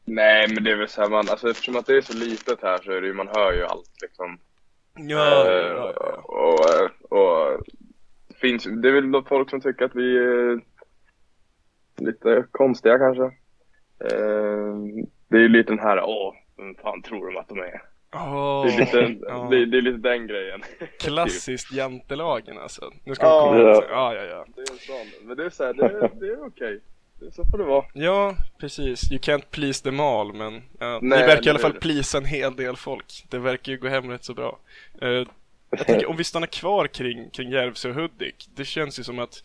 Nej, 0.05 0.47
men 0.53 0.63
det 0.63 0.71
är 0.71 0.75
väl 0.75 0.87
så 0.87 1.01
här, 1.01 1.09
man, 1.09 1.29
alltså 1.29 1.49
eftersom 1.49 1.75
att 1.75 1.85
det 1.85 1.97
är 1.97 2.01
så 2.01 2.13
litet 2.17 2.61
här 2.61 2.77
så 2.77 2.91
är 2.91 3.01
det 3.01 3.07
ju, 3.07 3.13
man 3.13 3.27
hör 3.27 3.53
ju 3.53 3.63
allt 3.63 3.91
liksom. 4.01 4.37
ja, 4.95 5.45
Eh, 5.51 5.67
ja, 5.67 5.93
ja. 5.95 6.21
Och, 6.23 6.69
eh, 6.69 7.19
och 7.19 7.63
det 8.27 8.35
finns, 8.37 8.63
det 8.63 8.89
är 8.89 8.93
väl 9.01 9.23
folk 9.27 9.49
som 9.49 9.61
tycker 9.61 9.85
att 9.85 9.95
vi 9.95 10.17
är 10.17 10.59
lite 11.97 12.45
konstiga 12.51 12.97
kanske. 12.97 13.23
Eh, 14.03 14.75
Det 15.27 15.37
är 15.37 15.41
ju 15.41 15.49
lite 15.49 15.71
den 15.71 15.79
här, 15.79 16.03
åh, 16.03 16.33
vem 16.57 16.75
fan 16.75 17.01
tror 17.01 17.31
de 17.31 17.37
att 17.39 17.47
de 17.47 17.59
är? 17.59 17.81
Åh, 18.13 18.65
Det 18.65 18.73
är 18.73 18.79
lite, 18.79 19.25
ja. 19.27 19.47
det, 19.51 19.65
det 19.65 19.77
är 19.77 19.81
lite 19.81 19.97
den 20.09 20.27
grejen. 20.27 20.61
Klassiskt 20.99 21.71
jantelagen 21.73 22.57
alltså. 22.57 22.91
Nu 23.05 23.15
ska 23.15 23.29
de 23.29 23.49
komma 23.49 23.59
Ja. 23.59 23.83
ja, 23.89 24.13
ja, 24.15 24.23
ja. 24.23 24.45
Det 24.55 24.61
är 24.61 24.71
en 24.71 24.77
sån, 24.77 25.27
men 25.27 25.37
det 25.37 25.45
är 25.45 25.49
så 25.49 25.63
här, 25.63 25.73
det, 25.73 25.83
är- 25.85 26.11
det 26.19 26.27
är 26.27 26.45
okej. 26.47 26.73
Det- 26.73 26.81
Så 27.31 27.45
får 27.45 27.57
det 27.57 27.63
vara. 27.63 27.85
Ja, 27.93 28.35
precis. 28.59 29.11
You 29.11 29.19
can't 29.19 29.43
please 29.51 29.83
them 29.83 29.99
all, 29.99 30.33
men 30.33 30.63
ja, 30.79 30.99
ni 31.01 31.07
Nej, 31.09 31.27
verkar 31.27 31.47
i 31.47 31.49
alla 31.49 31.59
fall 31.59 31.73
hur? 31.73 31.79
pleasa 31.79 32.17
en 32.17 32.25
hel 32.25 32.55
del 32.55 32.75
folk. 32.75 33.25
Det 33.29 33.39
verkar 33.39 33.71
ju 33.71 33.77
gå 33.77 33.87
hem 33.87 34.09
rätt 34.09 34.23
så 34.23 34.33
bra. 34.33 34.59
Eh, 35.01 35.23
jag 35.69 35.85
tänker, 35.85 36.09
om 36.09 36.17
vi 36.17 36.23
stannar 36.23 36.47
kvar 36.47 36.87
kring, 36.87 37.29
kring 37.29 37.49
Järvsö 37.49 37.89
och 37.89 37.95
Hudik. 37.95 38.49
Det 38.55 38.65
känns 38.65 38.99
ju 38.99 39.03
som 39.03 39.19
att 39.19 39.43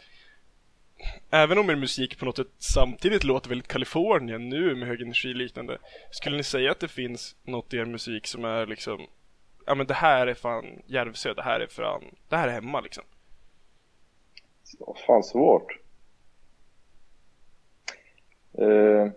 Även 1.31 1.59
om 1.59 1.71
er 1.71 1.77
musik 1.77 2.19
på 2.19 2.25
något 2.25 2.37
sätt 2.37 2.47
samtidigt 2.59 3.25
låter 3.25 3.49
väldigt 3.49 3.69
Kalifornien 3.69 4.49
nu 4.49 4.75
med 4.75 4.89
hög 4.89 5.03
energi 5.03 5.35
liknande. 5.35 5.79
Skulle 6.11 6.37
ni 6.37 6.43
säga 6.43 6.71
att 6.71 6.81
det 6.81 6.89
finns 6.89 7.37
något 7.43 7.75
i 7.75 7.77
er 7.77 7.85
musik 7.85 8.27
som 8.27 8.45
är 8.45 8.67
liksom 8.67 9.07
Ja 9.67 9.75
men 9.75 9.87
det 9.87 9.95
här 9.95 10.27
är 10.27 10.35
fan 10.35 10.65
Järvsö, 10.87 11.35
det 11.35 11.43
här 11.43 11.61
är 11.61 11.67
fan, 11.67 12.03
det 12.29 12.37
här 12.37 12.49
är 12.49 12.53
hemma 12.53 12.81
liksom. 12.81 13.05
Fan 15.07 15.23
svårt. 15.23 15.84
Eh, 18.59 19.09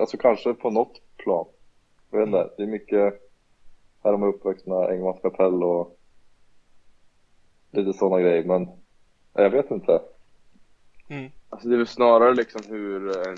alltså 0.00 0.16
kanske 0.16 0.54
på 0.54 0.70
något 0.70 1.00
plan. 1.16 1.46
Jag 2.10 2.18
vet 2.18 2.26
inte, 2.26 2.50
det 2.56 2.62
är 2.62 2.66
mycket 2.66 3.20
här 4.04 4.12
är 4.12 4.26
uppvuxna, 4.26 4.88
Engmans 4.88 5.20
kapell 5.22 5.62
och 5.62 5.98
lite 7.70 7.92
sådana 7.92 8.22
grejer 8.22 8.44
men 8.44 8.68
jag 9.32 9.50
vet 9.50 9.70
inte. 9.70 10.02
Mm. 11.08 11.30
Alltså 11.50 11.68
det 11.68 11.74
är 11.74 11.78
väl 11.78 11.86
snarare 11.86 12.34
liksom 12.34 12.60
hur, 12.68 13.08
eh, 13.08 13.34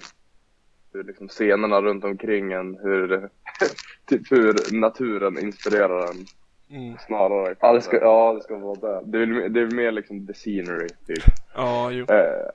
hur 0.93 1.05
liksom 1.05 1.29
scenerna 1.29 1.81
runt 1.83 2.05
omkring 2.05 2.53
en, 2.53 2.79
hur, 2.83 3.29
typ 4.07 4.33
hur 4.33 4.81
naturen 4.81 5.39
inspirerar 5.39 6.11
en. 6.11 6.27
Mm. 6.71 6.99
Snarare. 7.07 7.55
Ja 7.61 7.73
det 7.73 7.81
ska, 7.81 7.97
ja, 8.01 8.33
det 8.33 8.41
ska 8.43 8.57
vara 8.59 8.81
det. 8.81 9.01
Det 9.05 9.19
är, 9.23 9.27
väl- 9.27 9.53
det 9.53 9.61
är 9.61 9.71
mer 9.71 9.93
liksom 9.93 10.27
the 10.27 10.33
scenery 10.35 10.89
typ. 11.07 11.25
Ja, 11.55 11.91
jo. 11.91 12.05
Eh, 12.05 12.49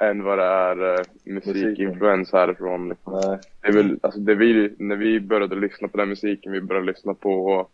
än 0.00 0.22
vad 0.24 0.38
det 0.38 0.44
är 0.44 0.94
eh, 0.94 1.04
musikinfluens 1.24 2.32
härifrån. 2.32 2.88
Liksom. 2.88 3.20
Nej. 3.24 3.38
Det 3.60 3.68
är 3.68 3.72
väl, 3.72 3.98
alltså 4.02 4.20
det 4.20 4.34
vi, 4.34 4.74
när 4.78 4.96
vi 4.96 5.20
började 5.20 5.56
lyssna 5.56 5.88
på 5.88 5.96
den 5.96 6.08
musiken 6.08 6.52
vi 6.52 6.60
började 6.60 6.86
lyssna 6.86 7.14
på 7.14 7.66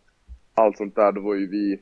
allt 0.53 0.77
sånt 0.77 0.95
där, 0.95 1.11
då 1.11 1.21
var 1.21 1.35
ju 1.35 1.47
vi 1.47 1.79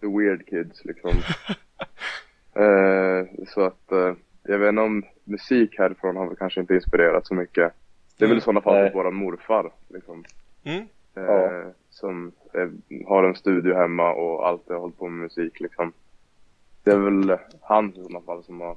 the 0.00 0.06
weird 0.06 0.46
kids 0.46 0.84
liksom. 0.84 1.10
eh, 2.62 3.46
så 3.48 3.60
att 3.60 3.92
eh, 3.92 4.14
jag 4.42 4.58
vet 4.58 4.68
inte 4.68 4.82
om 4.82 5.02
musik 5.24 5.78
härifrån 5.78 6.16
har 6.16 6.26
väl 6.26 6.36
kanske 6.36 6.60
inte 6.60 6.74
inspirerat 6.74 7.26
så 7.26 7.34
mycket. 7.34 7.72
Det 8.18 8.24
är 8.24 8.28
väl 8.28 8.38
i 8.38 8.40
sådana 8.40 8.60
fall 8.60 8.74
Nej. 8.74 8.88
typ 8.88 8.94
våran 8.94 9.14
morfar 9.14 9.72
liksom. 9.88 10.24
Mm. 10.64 10.82
Eh, 11.16 11.22
Ja. 11.24 11.72
Som 11.90 12.32
eh, 12.54 12.68
har 13.06 13.24
en 13.24 13.34
studio 13.34 13.74
hemma 13.74 14.12
och 14.12 14.48
alltid 14.48 14.72
har 14.72 14.80
hållit 14.80 14.98
på 14.98 15.08
med 15.08 15.22
musik 15.22 15.60
liksom. 15.60 15.92
Det 16.84 16.90
är 16.90 16.98
väl 16.98 17.38
han 17.60 17.90
i 17.90 18.02
sådana 18.02 18.20
fall 18.20 18.44
som 18.44 18.60
har 18.60 18.76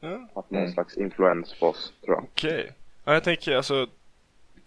Ja. 0.00 0.28
haft 0.34 0.50
någon 0.50 0.60
Mm. 0.62 0.72
slags 0.74 0.96
influens 0.96 1.54
på 1.60 1.66
oss 1.68 1.92
tror 2.04 2.16
jag. 2.16 2.24
Okej. 2.24 2.72
Ja, 3.04 3.12
jag 3.12 3.24
tänker 3.24 3.56
alltså 3.56 3.86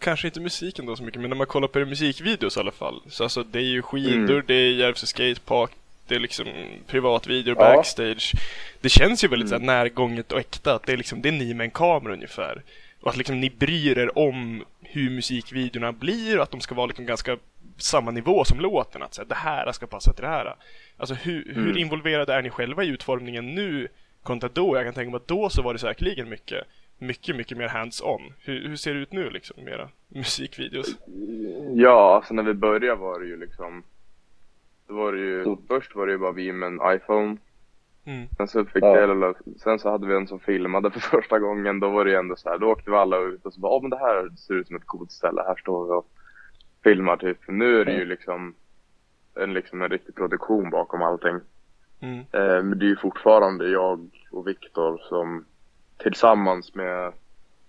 Kanske 0.01 0.27
inte 0.27 0.39
musiken 0.39 0.86
då 0.86 0.95
så 0.95 1.03
mycket, 1.03 1.21
men 1.21 1.29
när 1.29 1.38
man 1.38 1.48
kollar 1.48 1.67
på 1.67 1.79
musikvideos 1.79 2.57
i 2.57 2.59
alla 2.59 2.71
fall. 2.71 3.01
Så 3.09 3.24
alltså 3.24 3.43
det 3.43 3.59
är 3.59 3.63
ju 3.63 3.81
skidor, 3.81 4.31
Mm. 4.33 4.43
det 4.48 4.53
är 4.53 4.71
Järvsö 4.71 5.05
skatepark, 5.07 5.71
det 6.07 6.15
är 6.15 6.19
liksom 6.19 6.48
privatvideor, 6.88 7.55
Ja. 7.59 7.75
backstage. 7.75 8.33
Det 8.81 8.89
känns 8.89 9.24
ju 9.24 9.27
väldigt 9.27 9.50
Mm. 9.51 9.59
så 9.59 9.71
här 9.71 9.77
närgånget 9.77 10.31
och 10.31 10.39
äkta, 10.39 10.74
att 10.75 10.83
det 10.86 10.93
är 10.93 10.98
liksom, 10.98 11.21
det 11.21 11.29
är 11.29 11.33
ni 11.33 11.53
med 11.53 11.65
en 11.65 11.71
kamera 11.71 12.13
ungefär. 12.13 12.62
Och 13.01 13.09
att 13.09 13.17
liksom 13.17 13.39
ni 13.39 13.50
bryr 13.50 13.98
er 13.98 14.17
om 14.19 14.63
hur 14.81 15.09
musikvideorna 15.09 15.91
blir 15.91 16.38
och 16.38 16.43
att 16.43 16.51
de 16.51 16.62
ska 16.62 16.75
vara 16.75 16.88
liksom 16.88 17.05
ganska 17.05 17.38
samma 17.77 18.12
nivå 18.12 18.45
som 18.45 18.59
låten. 18.59 19.03
Att 19.03 19.13
säga 19.13 19.25
det 19.25 19.36
här 19.36 19.71
ska 19.71 19.88
passa 19.88 20.13
till 20.13 20.24
det 20.24 20.29
här. 20.29 20.55
Alltså 20.98 21.15
hur, 21.15 21.45
hur 21.55 21.63
Mm. 21.65 21.77
involverade 21.77 22.33
är 22.33 22.41
ni 22.41 22.50
själva 22.50 22.83
i 22.83 22.88
utformningen 22.88 23.55
nu 23.55 23.88
kontra 24.23 24.49
då? 24.53 24.75
Jag 24.75 24.85
kan 24.85 24.93
tänka 24.93 25.11
mig 25.11 25.17
att 25.17 25.27
då 25.27 25.49
så 25.49 25.61
var 25.61 25.73
det 25.73 25.79
säkerligen 25.79 26.29
mycket 26.29 26.63
mycket, 27.01 27.35
mycket 27.35 27.57
mer 27.57 27.67
hands-on. 27.67 28.33
Hur, 28.39 28.67
hur 28.67 28.75
ser 28.75 28.93
det 28.93 28.99
ut 28.99 29.11
nu 29.13 29.29
liksom, 29.29 29.63
med 29.63 29.73
era 29.73 29.89
musikvideos? 30.07 30.95
Ja, 31.73 32.15
alltså 32.15 32.33
när 32.33 32.43
vi 32.43 32.53
började 32.53 32.95
var 33.01 33.19
det 33.19 33.25
ju 33.25 33.38
liksom 33.38 33.83
Då 34.88 34.93
var 34.93 35.13
det 35.13 35.19
ju, 35.19 35.43
Så- 35.43 35.59
först 35.67 35.95
var 35.95 36.05
det 36.05 36.11
ju 36.11 36.17
bara 36.17 36.31
vi 36.31 36.51
med 36.51 36.67
en 36.67 36.95
iPhone 36.95 37.38
Mm. 38.05 38.27
Sen 38.38 38.47
så 38.47 38.65
fick 38.65 38.83
Ja. 38.83 38.93
det, 38.95 39.03
eller, 39.03 39.33
sen 39.57 39.79
så 39.79 39.89
hade 39.91 40.07
vi 40.07 40.15
en 40.15 40.27
som 40.27 40.39
filmade 40.39 40.91
för 40.91 40.99
första 40.99 41.39
gången, 41.39 41.79
då 41.79 41.89
var 41.89 42.05
det 42.05 42.11
ju 42.11 42.17
ändå 42.17 42.35
så 42.35 42.49
här, 42.49 42.57
då 42.57 42.67
åkte 42.71 42.91
vi 42.91 42.97
alla 42.97 43.17
ut 43.17 43.45
och 43.45 43.53
så 43.53 43.59
bara, 43.59 43.73
ja 43.73 43.79
men 43.81 43.89
det 43.89 43.97
här 43.97 44.29
ser 44.38 44.53
ut 44.53 44.67
som 44.67 44.75
ett 44.75 44.85
coolt 44.85 45.11
ställe, 45.11 45.41
här 45.47 45.55
står 45.55 45.85
vi 45.85 45.91
och 45.91 46.07
filmar 46.83 47.17
typ. 47.17 47.38
Nu 47.47 47.81
är 47.81 47.85
det 47.85 47.93
ju 47.93 48.05
liksom 48.05 48.53
en, 49.35 49.53
liksom 49.53 49.81
en 49.81 49.89
riktig 49.89 50.15
produktion 50.15 50.69
bakom 50.69 51.01
allting. 51.01 51.35
Mm. 52.00 52.20
Eh, 52.20 52.63
men 52.63 52.79
det 52.79 52.86
är 52.86 52.89
ju 52.89 52.96
fortfarande 52.98 53.70
jag 53.70 54.10
och 54.32 54.48
Viktor 54.48 55.01
som 55.10 55.46
tillsammans 55.98 56.75
med 56.75 57.13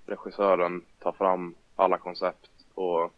regissören 0.06 0.82
tar 1.02 1.12
fram 1.12 1.54
alla 1.76 1.98
koncept 1.98 2.50
och 2.74 3.12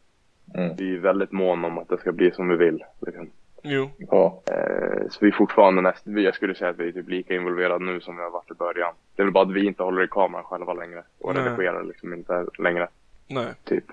Mm. 0.54 0.76
vi 0.76 0.94
är 0.94 0.98
väldigt 0.98 1.32
måna 1.32 1.66
om 1.68 1.78
att 1.78 1.88
det 1.88 1.98
ska 1.98 2.12
bli 2.12 2.30
som 2.30 2.48
vi 2.48 2.56
vill. 2.56 2.84
Liksom. 3.00 3.30
Jo. 3.62 3.90
Ja. 3.98 4.42
Eh, 4.46 5.08
så 5.10 5.18
vi 5.20 5.28
är 5.28 5.32
fortfarande 5.32 5.82
nästan, 5.82 6.16
jag 6.22 6.34
skulle 6.34 6.54
säga 6.54 6.70
att 6.70 6.76
vi 6.78 6.88
är 6.88 6.92
typ 6.92 7.08
lika 7.08 7.34
involverade 7.34 7.84
nu 7.84 8.00
som 8.00 8.16
vi 8.16 8.22
har 8.22 8.30
varit 8.30 8.50
i 8.50 8.54
början. 8.54 8.94
Det 9.16 9.22
är 9.22 9.24
väl 9.26 9.32
bara 9.32 9.44
att 9.44 9.52
vi 9.54 9.66
inte 9.66 9.82
håller 9.82 10.04
i 10.04 10.08
kameran 10.08 10.44
själva 10.44 10.74
längre 10.74 11.02
och 11.20 11.34
Nej. 11.34 11.44
redigerar 11.44 11.82
liksom 11.84 12.12
inte 12.14 12.46
längre, 12.58 12.88
Nej. 13.26 13.46
typ. 13.64 13.84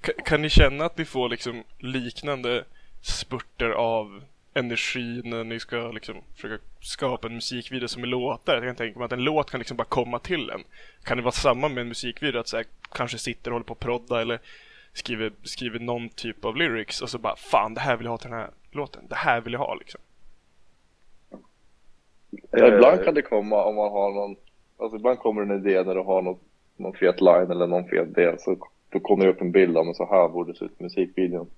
Kan, 0.00 0.14
kan 0.24 0.42
ni 0.42 0.48
känna 0.48 0.84
att 0.84 0.98
ni 0.98 1.04
får 1.04 1.28
liksom 1.28 1.62
liknande 1.78 2.64
spurter 3.02 3.70
av 3.70 4.22
energi 4.58 5.22
när 5.24 5.44
ni 5.44 5.60
ska 5.60 5.90
liksom 5.90 6.16
försöka 6.34 6.64
skapa 6.80 7.26
en 7.26 7.34
musikvideo 7.34 7.88
som 7.88 8.02
är 8.02 8.06
låtar? 8.06 8.54
Jag 8.54 8.62
kan 8.62 8.76
tänka 8.76 8.98
mig 8.98 9.06
att 9.06 9.12
en 9.12 9.24
låt 9.24 9.50
kan 9.50 9.58
liksom 9.58 9.76
bara 9.76 9.84
komma 9.84 10.18
till 10.18 10.50
en. 10.50 10.60
Kan 11.02 11.16
det 11.16 11.22
vara 11.22 11.32
samma 11.32 11.68
med 11.68 11.78
en 11.78 11.88
musikvideo? 11.88 12.40
Att 12.40 12.48
så 12.48 12.56
här, 12.56 12.66
kanske 12.94 13.18
sitter 13.18 13.50
och 13.50 13.54
håller 13.54 13.66
på 13.66 13.72
att 13.72 13.78
prodda 13.78 14.20
eller 14.20 14.40
skriver, 14.92 15.32
skriver 15.42 15.78
någon 15.78 16.08
typ 16.08 16.44
av 16.44 16.56
lyrics 16.56 17.02
och 17.02 17.10
så 17.10 17.18
bara 17.18 17.36
fan 17.36 17.74
det 17.74 17.80
här 17.80 17.96
vill 17.96 18.04
jag 18.04 18.10
ha 18.10 18.18
till 18.18 18.30
den 18.30 18.38
här 18.38 18.50
låten. 18.70 19.02
Det 19.08 19.14
här 19.14 19.40
vill 19.40 19.52
jag 19.52 19.60
ha 19.60 19.74
liksom. 19.74 20.00
Ja, 22.50 22.74
ibland 22.74 23.04
kan 23.04 23.14
det 23.14 23.22
komma 23.22 23.64
om 23.64 23.74
man 23.74 23.92
har 23.92 24.12
någon, 24.12 24.36
alltså 24.76 24.96
ibland 24.96 25.18
kommer 25.18 25.42
en 25.42 25.66
idé 25.66 25.82
när 25.82 25.94
du 25.94 26.00
har 26.00 26.22
någon, 26.22 26.38
någon 26.76 26.94
fet 26.94 27.20
line 27.20 27.50
eller 27.50 27.66
någon 27.66 27.88
fet 27.88 28.14
del 28.14 28.38
så 28.38 28.68
då 28.88 29.00
kommer 29.00 29.24
det 29.24 29.30
upp 29.30 29.40
en 29.40 29.52
bild 29.52 29.72
men 29.72 29.94
så 29.94 30.06
här 30.06 30.28
borde 30.28 30.52
det 30.52 30.58
se 30.58 30.64
ut 30.64 30.80
i 30.80 30.82
musikvideon. 30.82 31.50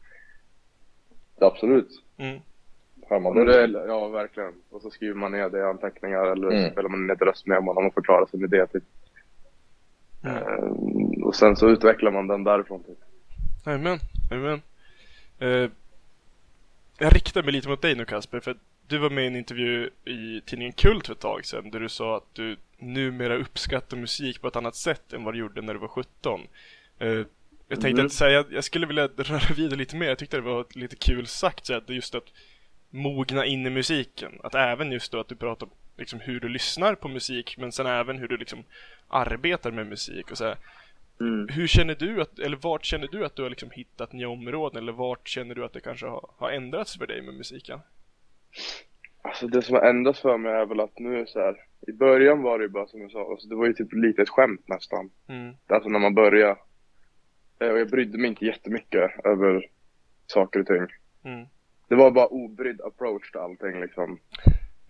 Absolut. 1.39 2.03
Mm. 2.17 2.41
Man 3.19 3.35
Men 3.35 3.47
det. 3.47 3.85
ja, 3.87 4.09
verkligen. 4.09 4.53
Och 4.71 4.83
så 4.83 4.91
skriver 4.91 5.15
man 5.15 5.33
ner 5.33 5.49
det 5.49 5.59
i 5.59 5.63
anteckningar 5.63 6.25
eller 6.33 6.49
Mm. 6.51 6.65
så 6.65 6.71
spelar 6.73 6.89
man 6.89 7.07
ner 7.07 7.15
ett 7.15 7.23
röstmemo 7.23 7.73
man 7.75 7.93
förklarar 7.93 8.27
sig 8.27 8.41
med 8.41 8.51
det. 8.51 8.67
Typ. 8.67 8.85
Mm. 10.25 10.37
Eh, 10.37 11.25
och 11.25 11.35
sen 11.35 11.57
så 11.57 11.69
utvecklar 11.69 12.11
man 12.11 12.27
den 12.27 12.45
därifrån. 12.45 12.83
Typ. 12.85 12.99
Jajamän, 13.67 13.99
jajamän. 14.31 14.63
Eh, 15.39 15.71
jag 16.99 17.15
riktar 17.17 17.43
mig 17.43 17.53
lite 17.53 17.69
mot 17.69 17.83
dig 17.83 17.95
nu 17.95 18.05
Kasper, 18.05 18.41
för 18.41 18.57
du 18.89 18.99
var 18.99 19.11
med 19.11 19.25
i 19.25 19.27
en 19.27 19.37
intervju 19.37 19.91
i 20.05 20.41
tidningen 20.47 20.73
Kult 20.73 21.07
för 21.07 21.15
ett 21.15 21.21
tag 21.21 21.45
sedan 21.47 21.71
där 21.71 21.81
du 21.81 21.89
sa 21.89 22.17
att 22.17 22.35
du 22.35 22.57
numera 22.79 23.37
uppskattar 23.37 23.97
musik 23.97 24.41
på 24.41 24.49
ett 24.49 24.57
annat 24.57 24.77
sätt 24.77 25.13
än 25.13 25.25
vad 25.25 25.35
du 25.35 25.39
gjorde 25.39 25.63
när 25.63 25.75
du 25.75 25.81
var 25.81 25.89
17. 25.89 26.41
Eh, 26.99 27.09
jag 27.69 27.81
tänkte 27.81 27.89
Mm. 27.91 28.07
att 28.07 28.13
säga, 28.13 28.45
jag 28.51 28.65
skulle 28.65 28.87
vilja 28.87 29.07
röra 29.07 29.55
vidare 29.57 29.77
lite 29.79 29.97
mer, 29.97 30.07
jag 30.09 30.19
tyckte 30.19 30.37
det 30.37 30.41
var 30.43 30.65
lite 30.71 30.97
kul 30.97 31.27
sagt 31.27 31.67
så 31.67 31.75
att 31.75 31.87
det 31.87 31.93
är 31.93 31.95
just 31.95 32.15
att 32.15 32.25
mogna 32.91 33.45
in 33.47 33.67
i 33.67 33.71
musiken. 33.71 34.33
Att 34.43 34.55
även 34.55 34.93
just 34.93 35.13
då 35.13 35.21
att 35.21 35.29
du 35.29 35.35
pratar 35.35 35.67
om 35.67 35.73
liksom 35.97 36.21
hur 36.21 36.41
du 36.41 36.49
lyssnar 36.49 36.95
på 36.95 37.09
musik 37.09 37.57
men 37.59 37.73
sen 37.73 37.87
även 37.87 38.19
hur 38.19 38.29
du 38.29 38.37
liksom 38.37 38.65
arbetar 39.09 39.71
med 39.71 39.87
musik 39.87 40.31
och 40.31 40.39
så 40.39 40.45
här. 40.45 40.57
Mm. 41.21 41.49
Hur 41.49 41.67
känner 41.67 41.95
du 41.95 42.21
att, 42.21 42.39
eller 42.39 42.57
vart 42.57 42.85
känner 42.85 43.09
du 43.13 43.25
att 43.25 43.37
du 43.37 43.43
har 43.43 43.51
liksom 43.51 43.71
hittat 43.71 44.13
nya 44.13 44.29
områden 44.29 44.83
eller 44.83 44.93
vart 44.93 45.29
känner 45.29 45.55
du 45.55 45.65
att 45.65 45.73
det 45.73 45.81
kanske 45.81 46.07
har, 46.07 46.31
har 46.37 46.51
ändrats 46.51 46.99
för 46.99 47.07
dig 47.07 47.23
med 47.23 47.35
musiken? 47.35 47.81
Alltså 49.23 49.47
det 49.47 49.63
som 49.63 49.75
har 49.75 49.83
ändrats 49.83 50.21
för 50.21 50.39
mig 50.39 50.53
är 50.53 50.67
väl 50.67 50.81
att 50.81 50.99
nu 50.99 51.27
så 51.27 51.39
här, 51.39 51.57
i 51.87 51.93
början 51.93 52.43
var 52.43 52.59
det 52.59 52.65
ju 52.65 52.69
bara 52.69 52.87
som 52.87 53.01
jag 53.01 53.11
sa, 53.11 53.31
alltså 53.31 53.49
det 53.49 53.55
var 53.55 53.67
ju 53.67 53.73
typ 53.73 53.93
lite 53.93 54.23
ett 54.23 54.29
skämt 54.29 54.69
nästan. 54.69 55.11
Mm. 55.29 55.55
Alltså 55.67 55.89
när 55.89 55.99
man 55.99 56.15
började. 56.15 56.57
Eh, 57.61 57.69
och 57.69 57.79
jag 57.79 57.91
brydde 57.91 58.19
mig 58.19 58.29
inte 58.29 58.45
jättemycket 58.45 59.11
över 59.25 59.67
saker 60.27 60.61
och 60.61 60.67
ting. 60.67 60.87
Mm. 61.25 61.47
Det 61.91 61.97
var 61.97 62.11
bara 62.11 62.27
obrydd 62.27 62.81
approach 62.81 63.31
till 63.31 63.41
allting 63.41 63.81
liksom. 63.81 64.19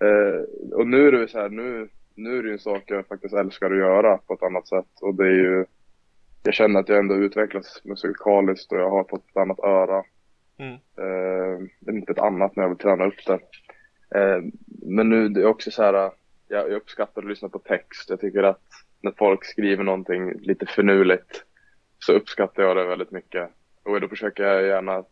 Eh, 0.00 0.72
och 0.72 0.86
nu 0.86 1.08
är 1.08 1.12
det 1.12 1.28
så 1.28 1.38
här, 1.38 1.48
nu, 1.48 1.88
nu 2.14 2.38
är 2.38 2.42
det 2.42 2.48
ju 2.48 2.52
en 2.52 2.58
sak 2.58 2.82
jag 2.86 3.06
faktiskt 3.06 3.34
älskar 3.34 3.70
att 3.70 3.78
göra 3.78 4.18
på 4.18 4.34
ett 4.34 4.42
annat 4.42 4.68
sätt. 4.68 5.00
Och 5.00 5.14
det 5.14 5.24
är 5.24 5.34
ju, 5.34 5.64
jag 6.42 6.54
känner 6.54 6.80
att 6.80 6.88
jag 6.88 6.98
ändå 6.98 7.14
utvecklas 7.14 7.80
musikaliskt 7.84 8.72
och 8.72 8.78
jag 8.78 8.90
har 8.90 9.04
fått 9.04 9.30
ett 9.30 9.36
annat 9.36 9.58
öra. 9.58 10.04
Mm. 10.58 10.74
Eh, 10.74 11.94
inte 11.94 12.12
ett 12.12 12.18
annat 12.18 12.56
när 12.56 12.64
jag 12.64 12.68
vill 12.68 12.78
träna 12.78 13.06
upp 13.06 13.26
det. 13.26 13.40
Eh, 14.18 14.42
men 14.66 15.08
nu 15.08 15.28
det 15.28 15.40
är 15.40 15.46
också 15.46 15.70
så 15.70 15.82
här, 15.82 15.94
jag, 16.48 16.70
jag 16.70 16.72
uppskattar 16.72 17.22
att 17.22 17.28
lyssna 17.28 17.48
på 17.48 17.58
text. 17.58 18.10
Jag 18.10 18.20
tycker 18.20 18.42
att 18.42 18.62
när 19.00 19.12
folk 19.18 19.44
skriver 19.44 19.84
någonting 19.84 20.32
lite 20.32 20.66
förnuligt 20.66 21.44
så 21.98 22.12
uppskattar 22.12 22.62
jag 22.62 22.76
det 22.76 22.86
väldigt 22.86 23.10
mycket. 23.10 23.50
Och 23.82 24.00
då 24.00 24.08
försöker 24.08 24.42
jag 24.42 24.66
gärna 24.66 25.04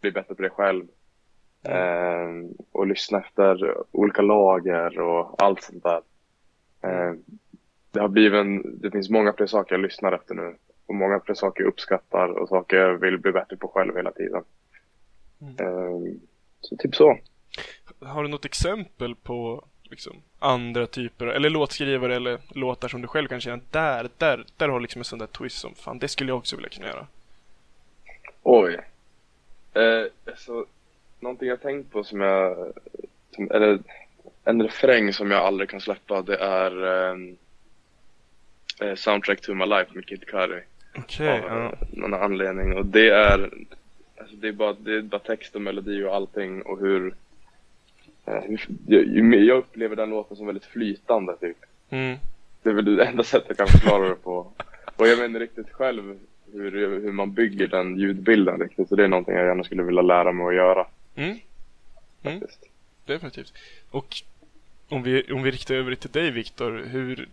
bli 0.00 0.10
bättre 0.10 0.34
på 0.34 0.42
det 0.42 0.50
själv. 0.50 0.84
Mm. 1.62 2.44
Eh, 2.44 2.50
och 2.72 2.86
lyssna 2.86 3.20
efter 3.20 3.74
olika 3.92 4.22
lager 4.22 5.00
och 5.00 5.42
allt 5.42 5.62
sånt 5.62 5.82
där. 5.82 6.00
Eh, 6.82 7.12
det 7.90 8.00
har 8.00 8.08
blivit 8.08 8.40
en, 8.40 8.80
det 8.80 8.90
finns 8.90 9.10
många 9.10 9.32
fler 9.32 9.46
saker 9.46 9.74
jag 9.74 9.82
lyssnar 9.82 10.12
efter 10.12 10.34
nu. 10.34 10.56
Och 10.86 10.94
många 10.94 11.20
fler 11.20 11.34
saker 11.34 11.62
jag 11.62 11.68
uppskattar 11.68 12.28
och 12.28 12.48
saker 12.48 12.76
jag 12.76 12.98
vill 12.98 13.18
bli 13.18 13.32
bättre 13.32 13.56
på 13.56 13.68
själv 13.68 13.96
hela 13.96 14.12
tiden. 14.12 14.44
Mm. 15.40 15.54
Eh, 15.58 16.12
så 16.60 16.76
typ 16.76 16.94
så. 16.94 17.18
Har 18.00 18.22
du 18.22 18.28
något 18.28 18.44
exempel 18.44 19.14
på 19.14 19.64
liksom, 19.82 20.16
andra 20.38 20.86
typer, 20.86 21.26
eller 21.26 21.50
låtskrivare 21.50 22.16
eller 22.16 22.38
låtar 22.48 22.88
som 22.88 23.02
du 23.02 23.08
själv 23.08 23.28
kan 23.28 23.40
känna, 23.40 23.62
där, 23.70 24.08
där, 24.18 24.44
där 24.56 24.68
har 24.68 24.80
liksom 24.80 25.00
en 25.00 25.04
sån 25.04 25.18
där 25.18 25.26
twist 25.26 25.58
som 25.58 25.74
fan, 25.74 25.98
det 25.98 26.08
skulle 26.08 26.30
jag 26.30 26.38
också 26.38 26.56
vilja 26.56 26.68
kunna 26.68 26.86
göra? 26.86 27.06
Oj. 28.42 28.78
Alltså, 30.38 30.66
någonting 31.20 31.48
jag 31.48 31.62
tänkt 31.62 31.92
på 31.92 32.04
som 32.04 32.20
jag, 32.20 32.72
som, 33.34 33.50
eller 33.50 33.78
en 34.44 34.62
refräng 34.62 35.12
som 35.12 35.30
jag 35.30 35.40
aldrig 35.40 35.70
kan 35.70 35.80
släppa, 35.80 36.22
det 36.22 36.36
är 36.36 36.84
ehm, 36.86 37.36
eh, 38.80 38.94
Soundtrack 38.94 39.40
to 39.40 39.54
my 39.54 39.66
life 39.66 39.90
med 39.94 40.06
Kid 40.06 40.26
Curry. 40.26 40.62
Okej, 40.96 41.40
okay, 41.40 41.58
ja. 41.58 41.72
Någon 41.90 42.14
anledning. 42.14 42.76
Och 42.76 42.86
det 42.86 43.08
är, 43.08 43.50
alltså 44.20 44.36
det 44.36 44.48
är, 44.48 44.52
bara, 44.52 44.72
det 44.72 44.94
är 44.94 45.02
bara 45.02 45.18
text 45.18 45.54
och 45.54 45.62
melodi 45.62 46.04
och 46.04 46.14
allting 46.14 46.62
och 46.62 46.78
hur, 46.78 47.14
eh, 48.26 48.42
hur 48.42 48.66
jag, 48.86 49.34
jag 49.34 49.58
upplever 49.58 49.96
den 49.96 50.10
låten 50.10 50.36
som 50.36 50.46
väldigt 50.46 50.64
flytande 50.64 51.36
typ. 51.36 51.58
Mm. 51.90 52.16
Det 52.62 52.68
är 52.70 52.74
väl 52.74 52.96
det 52.96 53.04
enda 53.04 53.22
sättet 53.22 53.48
jag 53.48 53.56
kan 53.56 53.80
förklara 53.80 54.08
det 54.08 54.14
på. 54.14 54.52
Och 54.96 55.08
jag 55.08 55.16
vet 55.16 55.26
inte 55.26 55.38
riktigt 55.38 55.70
själv 55.70 56.18
hur, 56.52 57.00
hur 57.00 57.12
man 57.12 57.32
bygger 57.32 57.66
den 57.66 57.98
ljudbilden 57.98 58.60
riktigt. 58.60 58.88
Så 58.88 58.96
det 58.96 59.04
är 59.04 59.08
någonting 59.08 59.34
jag 59.34 59.46
gärna 59.46 59.64
skulle 59.64 59.82
vilja 59.82 60.02
lära 60.02 60.32
mig 60.32 60.46
att 60.46 60.54
göra. 60.54 60.86
Mm. 61.14 61.38
Mm. 62.22 62.42
Definitivt. 63.06 63.52
Och 63.90 64.22
om 64.88 65.02
vi, 65.02 65.32
om 65.32 65.42
vi 65.42 65.50
riktar 65.50 65.74
över 65.74 65.90
det 65.90 65.96
till 65.96 66.10
dig 66.10 66.30
Viktor, 66.30 66.84
hur, 66.90 67.28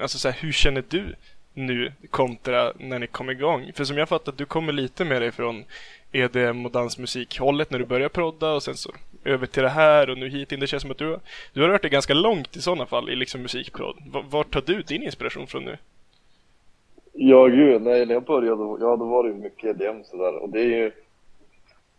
alltså 0.00 0.18
så 0.18 0.28
här, 0.28 0.38
hur 0.40 0.52
känner 0.52 0.84
du 0.88 1.14
nu 1.54 1.92
kontra 2.10 2.72
när 2.78 2.98
ni 2.98 3.06
kom 3.06 3.30
igång? 3.30 3.72
För 3.74 3.84
som 3.84 3.98
jag 3.98 4.08
fattat, 4.08 4.38
du 4.38 4.44
kommer 4.44 4.72
lite 4.72 5.04
mer 5.04 5.20
ifrån 5.20 5.64
EDM 6.12 6.66
och 6.66 6.72
dansmusik-hållet 6.72 7.70
när 7.70 7.78
du 7.78 7.84
började 7.84 8.08
prodda 8.08 8.52
och 8.52 8.62
sen 8.62 8.76
så 8.76 8.92
över 9.24 9.46
till 9.46 9.62
det 9.62 9.68
här 9.68 10.10
och 10.10 10.18
nu 10.18 10.28
hit 10.28 10.52
in. 10.52 10.60
Det 10.60 10.66
känns 10.66 10.82
som 10.82 10.90
att 10.90 10.98
du, 10.98 11.18
du 11.52 11.62
har 11.62 11.68
rört 11.68 11.82
dig 11.82 11.90
ganska 11.90 12.14
långt 12.14 12.56
i 12.56 12.62
sådana 12.62 12.86
fall 12.86 13.10
i 13.10 13.16
liksom 13.16 13.42
musikprodd. 13.42 13.96
Vart 14.30 14.50
tar 14.50 14.62
du 14.66 14.82
din 14.82 15.02
inspiration 15.02 15.46
från 15.46 15.64
nu? 15.64 15.76
Ja, 17.12 17.46
gud, 17.46 17.82
nej, 17.82 18.06
när 18.06 18.14
jag 18.14 18.24
började, 18.24 18.62
ja 18.62 18.96
då 18.96 19.04
var 19.04 19.24
det 19.24 19.30
ju 19.30 19.34
mycket 19.34 19.80
EDM 19.80 20.04
sådär 20.04 20.42
och 20.42 20.48
det 20.48 20.60
är 20.60 20.76
ju, 20.76 20.92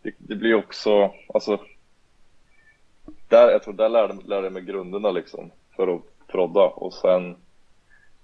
det, 0.02 0.14
det 0.18 0.36
blir 0.36 0.56
också, 0.56 1.14
alltså, 1.34 1.60
där, 3.28 3.52
jag 3.52 3.64
tror 3.64 3.74
där 3.74 3.90
lärde, 3.90 4.18
lärde 4.26 4.46
jag 4.46 4.54
mig 4.54 4.62
grunderna 4.62 5.12
liksom 5.12 5.52
för 5.76 5.96
att 5.96 6.28
prodda 6.28 6.62
och 6.62 6.94
sen 6.94 7.36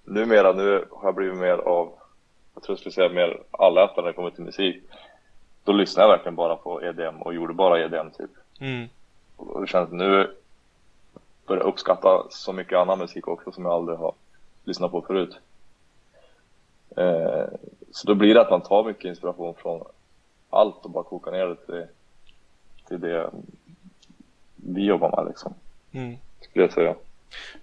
numera, 0.04 0.54
nu 0.54 0.86
har 0.92 1.08
jag 1.08 1.16
blivit 1.16 1.38
mer 1.38 1.58
av, 1.58 1.94
jag 2.54 2.64
tror 2.64 2.74
jag 2.74 2.80
skulle 2.80 2.94
säga 2.94 3.10
mer 3.10 3.40
allätare 3.52 4.02
när 4.02 4.08
det 4.08 4.14
kommer 4.14 4.30
till 4.30 4.44
musik. 4.44 4.84
Då 5.64 5.72
lyssnar 5.72 6.04
jag 6.04 6.10
verkligen 6.10 6.36
bara 6.36 6.56
på 6.56 6.84
EDM 6.84 7.22
och 7.22 7.34
gjorde 7.34 7.54
bara 7.54 7.80
EDM 7.80 8.10
typ. 8.18 8.32
Mm. 8.60 8.88
Och 9.36 9.62
det 9.62 9.68
känns 9.68 9.92
nu 9.92 10.36
börjar 11.48 11.64
uppskatta 11.64 12.24
så 12.30 12.54
mycket 12.54 12.78
annan 12.78 13.00
musik 13.00 13.28
också 13.28 13.52
som 13.52 13.66
jag 13.66 13.74
aldrig 13.74 13.98
har 13.98 14.14
lyssnat 14.64 14.92
på 14.92 15.02
förut. 15.02 15.40
Eh, 16.98 17.46
så 17.92 18.08
då 18.08 18.16
blir 18.16 18.34
det 18.34 18.42
att 18.42 18.50
man 18.50 18.62
tar 18.62 18.84
mycket 18.84 19.06
inspiration 19.06 19.56
från 19.56 19.84
allt 20.50 20.86
och 20.86 20.92
bara 20.92 21.04
kokar 21.04 21.32
ner 21.32 21.46
det 21.46 21.56
till, 21.56 21.86
till 22.88 23.00
det 23.00 23.30
vi 24.56 24.86
jobbar 24.86 25.16
med 25.16 25.28
liksom. 25.28 25.54
Mm. 25.92 26.18
Skulle 26.42 26.66
jag 26.66 26.74
säga. 26.74 26.96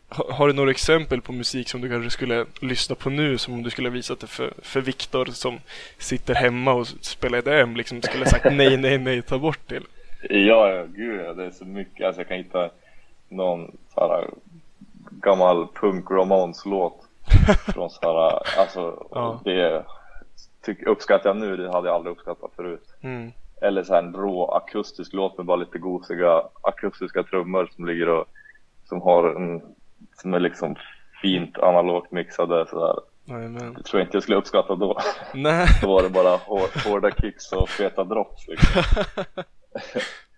Har, 0.08 0.32
har, 0.32 0.48
du 0.48 0.54
några 0.54 0.70
exempel 0.70 1.20
på 1.20 1.32
musik 1.32 1.68
som 1.68 1.80
du 1.80 1.88
kanske 1.88 2.10
skulle 2.10 2.46
lyssna 2.60 2.96
på 2.96 3.10
nu 3.10 3.38
som 3.38 3.54
om 3.54 3.62
du 3.62 3.70
skulle 3.70 3.90
visa 3.90 4.16
det 4.20 4.26
för, 4.26 4.52
för 4.62 4.80
Viktor 4.80 5.26
som 5.26 5.60
sitter 5.98 6.34
hemma 6.34 6.72
och 6.72 6.86
spelar 6.86 7.38
EDM 7.38 7.76
liksom 7.76 8.02
skulle 8.02 8.26
sagt 8.26 8.44
nej, 8.52 8.76
nej, 8.76 8.98
nej, 8.98 9.22
ta 9.22 9.38
bort 9.38 9.60
det? 9.66 9.82
Ja, 10.30 10.70
ja, 10.70 10.84
gud 10.84 11.36
det 11.36 11.44
är 11.44 11.50
så 11.50 11.64
mycket. 11.64 12.06
Alltså 12.06 12.20
jag 12.20 12.28
kan 12.28 12.36
hitta 12.36 12.70
någon 13.28 13.76
så 13.94 14.00
här 14.00 14.30
gammal 15.10 15.66
punk 15.74 16.10
Ramones 16.10 16.66
låt 16.66 17.03
från 17.72 17.90
så 17.90 18.00
här, 18.02 18.60
alltså 18.60 19.06
ja. 19.10 19.40
det 19.44 19.84
tyck, 20.62 20.86
uppskattar 20.86 21.30
jag 21.30 21.36
nu, 21.36 21.56
det 21.56 21.72
hade 21.72 21.88
jag 21.88 21.94
aldrig 21.94 22.16
uppskattat 22.16 22.50
förut. 22.56 22.94
Mm. 23.00 23.32
Eller 23.62 23.82
så 23.82 23.94
här 23.94 24.02
en 24.02 24.14
rå 24.14 24.50
akustisk 24.50 25.12
låt 25.12 25.36
med 25.36 25.46
bara 25.46 25.56
lite 25.56 25.78
gosiga 25.78 26.42
akustiska 26.62 27.22
trummor 27.22 27.70
som 27.74 27.86
ligger 27.86 28.08
och 28.08 28.24
som 28.84 29.02
har 29.02 29.34
en, 29.34 29.62
som 30.14 30.34
är 30.34 30.40
liksom 30.40 30.76
fint 31.22 31.58
analogt 31.58 32.12
mixade 32.12 32.66
sådär. 32.66 32.94
Amen. 33.30 33.74
Det 33.74 33.82
tror 33.82 34.00
jag 34.00 34.06
inte 34.06 34.16
jag 34.16 34.22
skulle 34.22 34.38
uppskatta 34.38 34.74
då. 34.74 34.98
Nej. 35.34 35.66
då 35.82 35.88
var 35.88 36.02
det 36.02 36.10
bara 36.10 36.36
hårda 36.84 37.10
kicks 37.10 37.52
och 37.52 37.68
feta 37.68 38.04
drops 38.04 38.48
liksom. 38.48 38.82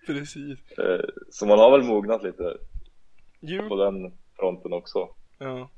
Precis. 0.07 0.79
Eh, 0.79 1.05
så 1.31 1.47
man 1.47 1.59
har 1.59 1.71
väl 1.71 1.83
mognat 1.83 2.23
lite 2.23 2.57
jo. 3.41 3.69
på 3.69 3.77
den 3.77 4.13
fronten 4.39 4.73
också. 4.73 5.09
Ja. 5.39 5.69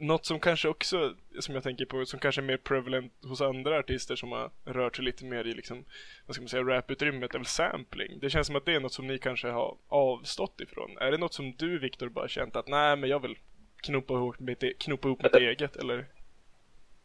Något 0.00 0.26
som 0.26 0.40
kanske 0.40 0.68
också, 0.68 1.14
som 1.40 1.54
jag 1.54 1.64
tänker 1.64 1.84
på, 1.84 2.04
som 2.04 2.20
kanske 2.20 2.40
är 2.40 2.42
mer 2.42 2.56
prevalent 2.56 3.12
hos 3.24 3.40
andra 3.40 3.78
artister 3.78 4.16
som 4.16 4.32
har 4.32 4.50
rört 4.64 4.96
sig 4.96 5.04
lite 5.04 5.24
mer 5.24 5.46
i 5.46 5.52
liksom, 5.52 5.84
vad 6.26 6.34
ska 6.34 6.42
man 6.42 6.48
säga, 6.48 6.62
raputrymmet, 6.62 7.34
är 7.34 7.38
väl 7.38 7.46
sampling. 7.46 8.18
Det 8.20 8.30
känns 8.30 8.46
som 8.46 8.56
att 8.56 8.64
det 8.64 8.74
är 8.74 8.80
något 8.80 8.92
som 8.92 9.06
ni 9.06 9.18
kanske 9.18 9.48
har 9.48 9.76
avstått 9.88 10.60
ifrån. 10.60 10.98
Är 11.00 11.10
det 11.10 11.18
något 11.18 11.34
som 11.34 11.54
du, 11.58 11.78
Viktor, 11.78 12.08
bara 12.08 12.28
känt 12.28 12.56
att 12.56 12.68
nej, 12.68 12.96
men 12.96 13.10
jag 13.10 13.22
vill 13.22 13.38
knopa 13.82 14.14
ihop 14.14 14.38
mitt, 14.38 14.62
e-, 14.62 14.72
knopa 14.78 15.08
ihop 15.08 15.22
mitt 15.22 15.34
eget, 15.34 15.76
eller? 15.76 16.06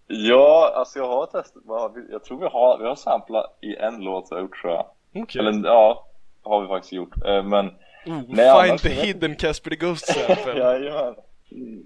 Ja, 0.08 0.74
alltså 0.76 1.00
jag 1.00 1.08
har 1.08 1.26
testat, 1.26 1.64
jag 2.12 2.24
tror 2.24 2.40
vi 2.40 2.46
har, 2.46 2.78
vi 2.78 2.88
har 2.88 2.96
samplat 2.96 3.58
i 3.62 3.76
en 3.76 4.00
låt 4.00 4.28
jag 4.32 4.42
gjort 4.42 4.62
tror 4.62 4.74
jag. 4.74 4.86
Okay. 5.24 5.40
Eller 5.40 5.68
ja, 5.68 6.08
har 6.44 6.62
vi 6.62 6.68
faktiskt 6.68 6.94
gjort. 6.94 7.26
Eh, 7.26 7.44
men... 7.44 7.68
Oh, 8.06 8.22
nej, 8.28 8.68
find 8.68 8.80
the 8.80 8.90
hidden 8.90 9.36
Casper 9.36 9.70
the 9.70 9.76
Ghost 9.76 10.06
sample. 10.14 10.60
Jajamän. 10.60 11.16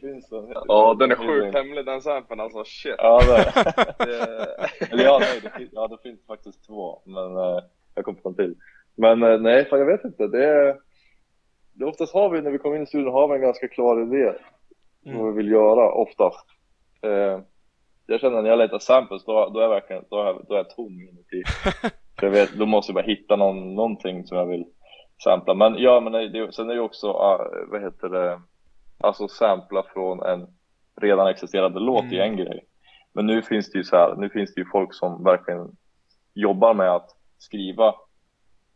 Finns 0.02 0.30
det? 0.30 0.48
Ja, 0.68 0.96
den 1.00 1.12
är 1.12 1.16
sjukt 1.16 1.56
hemlig 1.56 1.86
den 1.86 2.02
samplen 2.02 2.40
alltså, 2.40 2.64
shit. 2.64 2.96
Ja, 2.98 3.22
det 3.98 4.92
Eller 4.92 5.04
ja, 5.04 5.18
nej, 5.20 5.40
det, 5.44 5.50
finns, 5.50 5.70
ja, 5.74 5.88
det 5.88 5.98
finns 6.04 6.26
faktiskt 6.26 6.68
två, 6.68 7.02
men 7.06 7.38
uh, 7.38 7.60
jag 7.96 8.06
kom 8.06 8.16
på 8.16 8.30
en 8.30 8.36
till. 8.36 8.56
Men 8.96 9.24
uh, 9.24 9.42
nej, 9.42 9.66
fan, 9.66 9.80
jag 9.80 9.86
vet 9.86 10.06
inte. 10.06 10.28
Det 10.28 10.78
det 11.80 11.86
oftast 11.86 12.14
har 12.14 12.30
vi, 12.30 12.42
när 12.42 12.52
vi 12.52 12.58
kommer 12.58 12.76
in 12.76 12.84
i 12.84 12.88
studion, 12.88 13.14
har 13.14 13.28
vi 13.28 13.36
en 13.36 13.42
ganska 13.42 13.68
klar 13.68 14.02
idé 14.02 14.34
mm. 15.06 15.18
vad 15.18 15.34
vi 15.34 15.38
vill 15.38 15.52
göra, 15.52 15.92
oftast. 15.92 16.46
Uh, 17.06 17.40
jag 18.06 18.20
känner 18.20 18.42
när 18.42 18.50
jag 18.50 18.60
letar 18.60 18.80
samples, 18.80 19.26
då, 19.26 19.50
då 19.50 19.60
är 19.60 19.64
jag 19.64 19.70
verkligen, 19.70 20.04
då 20.10 20.22
är 20.22 20.34
då 20.48 20.54
är 20.54 20.58
jag 20.58 20.70
tom 20.70 21.02
inuti. 21.02 21.44
jag 22.22 22.30
vet, 22.30 22.54
då 22.54 22.66
måste 22.66 22.90
jag 22.90 22.96
bara 22.96 23.08
hitta 23.08 23.36
någon, 23.36 23.76
någonting 23.76 24.26
som 24.26 24.38
jag 24.38 24.46
vill 24.46 24.66
sampla. 25.24 25.54
Men 25.54 25.78
ja, 25.78 26.00
men 26.00 26.12
det, 26.12 26.52
sen 26.52 26.70
är 26.70 26.76
det 26.76 26.82
också, 26.82 27.08
uh, 27.08 27.70
vad 27.72 27.82
heter 27.82 28.10
det, 28.10 28.42
alltså 29.00 29.28
sampla 29.28 29.84
från 29.94 30.24
en 30.24 30.48
redan 31.02 31.28
existerande 31.28 31.80
låt 31.80 32.04
mm. 32.04 32.16
är 32.16 32.24
en 32.24 32.38
grej. 32.38 32.66
Men 33.14 33.26
nu 33.26 33.42
finns 33.42 33.72
det 33.72 33.78
ju 33.78 33.84
så 33.84 33.96
här, 33.96 34.16
nu 34.16 34.30
finns 34.30 34.54
det 34.54 34.62
ju 34.62 34.68
folk 34.72 34.94
som 34.94 35.24
verkligen 35.24 35.78
jobbar 36.34 36.74
med 36.74 36.96
att 36.96 37.10
skriva 37.38 37.96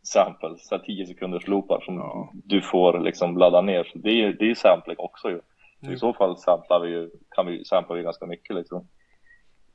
samples, 0.02 0.68
så 0.68 0.76
här 0.76 0.82
10 0.82 1.06
sekunders 1.06 1.46
loopar 1.46 1.80
som 1.80 1.94
ja. 1.94 2.30
du 2.32 2.62
får 2.62 3.00
liksom 3.00 3.38
ladda 3.38 3.60
ner. 3.60 3.84
Så 3.84 3.98
det 3.98 4.10
är 4.10 4.32
det 4.32 4.50
är 4.50 4.54
sampling 4.54 4.96
också 4.98 5.28
ju. 5.28 5.40
Mm. 5.82 5.94
I 5.94 5.98
så 5.98 6.12
fall 6.12 6.36
samplar 6.36 6.80
vi 6.80 6.88
ju, 6.88 7.10
kan 7.30 7.46
vi 7.46 7.64
sampla 7.64 7.96
ganska 7.96 8.26
mycket 8.26 8.56
liksom. 8.56 8.88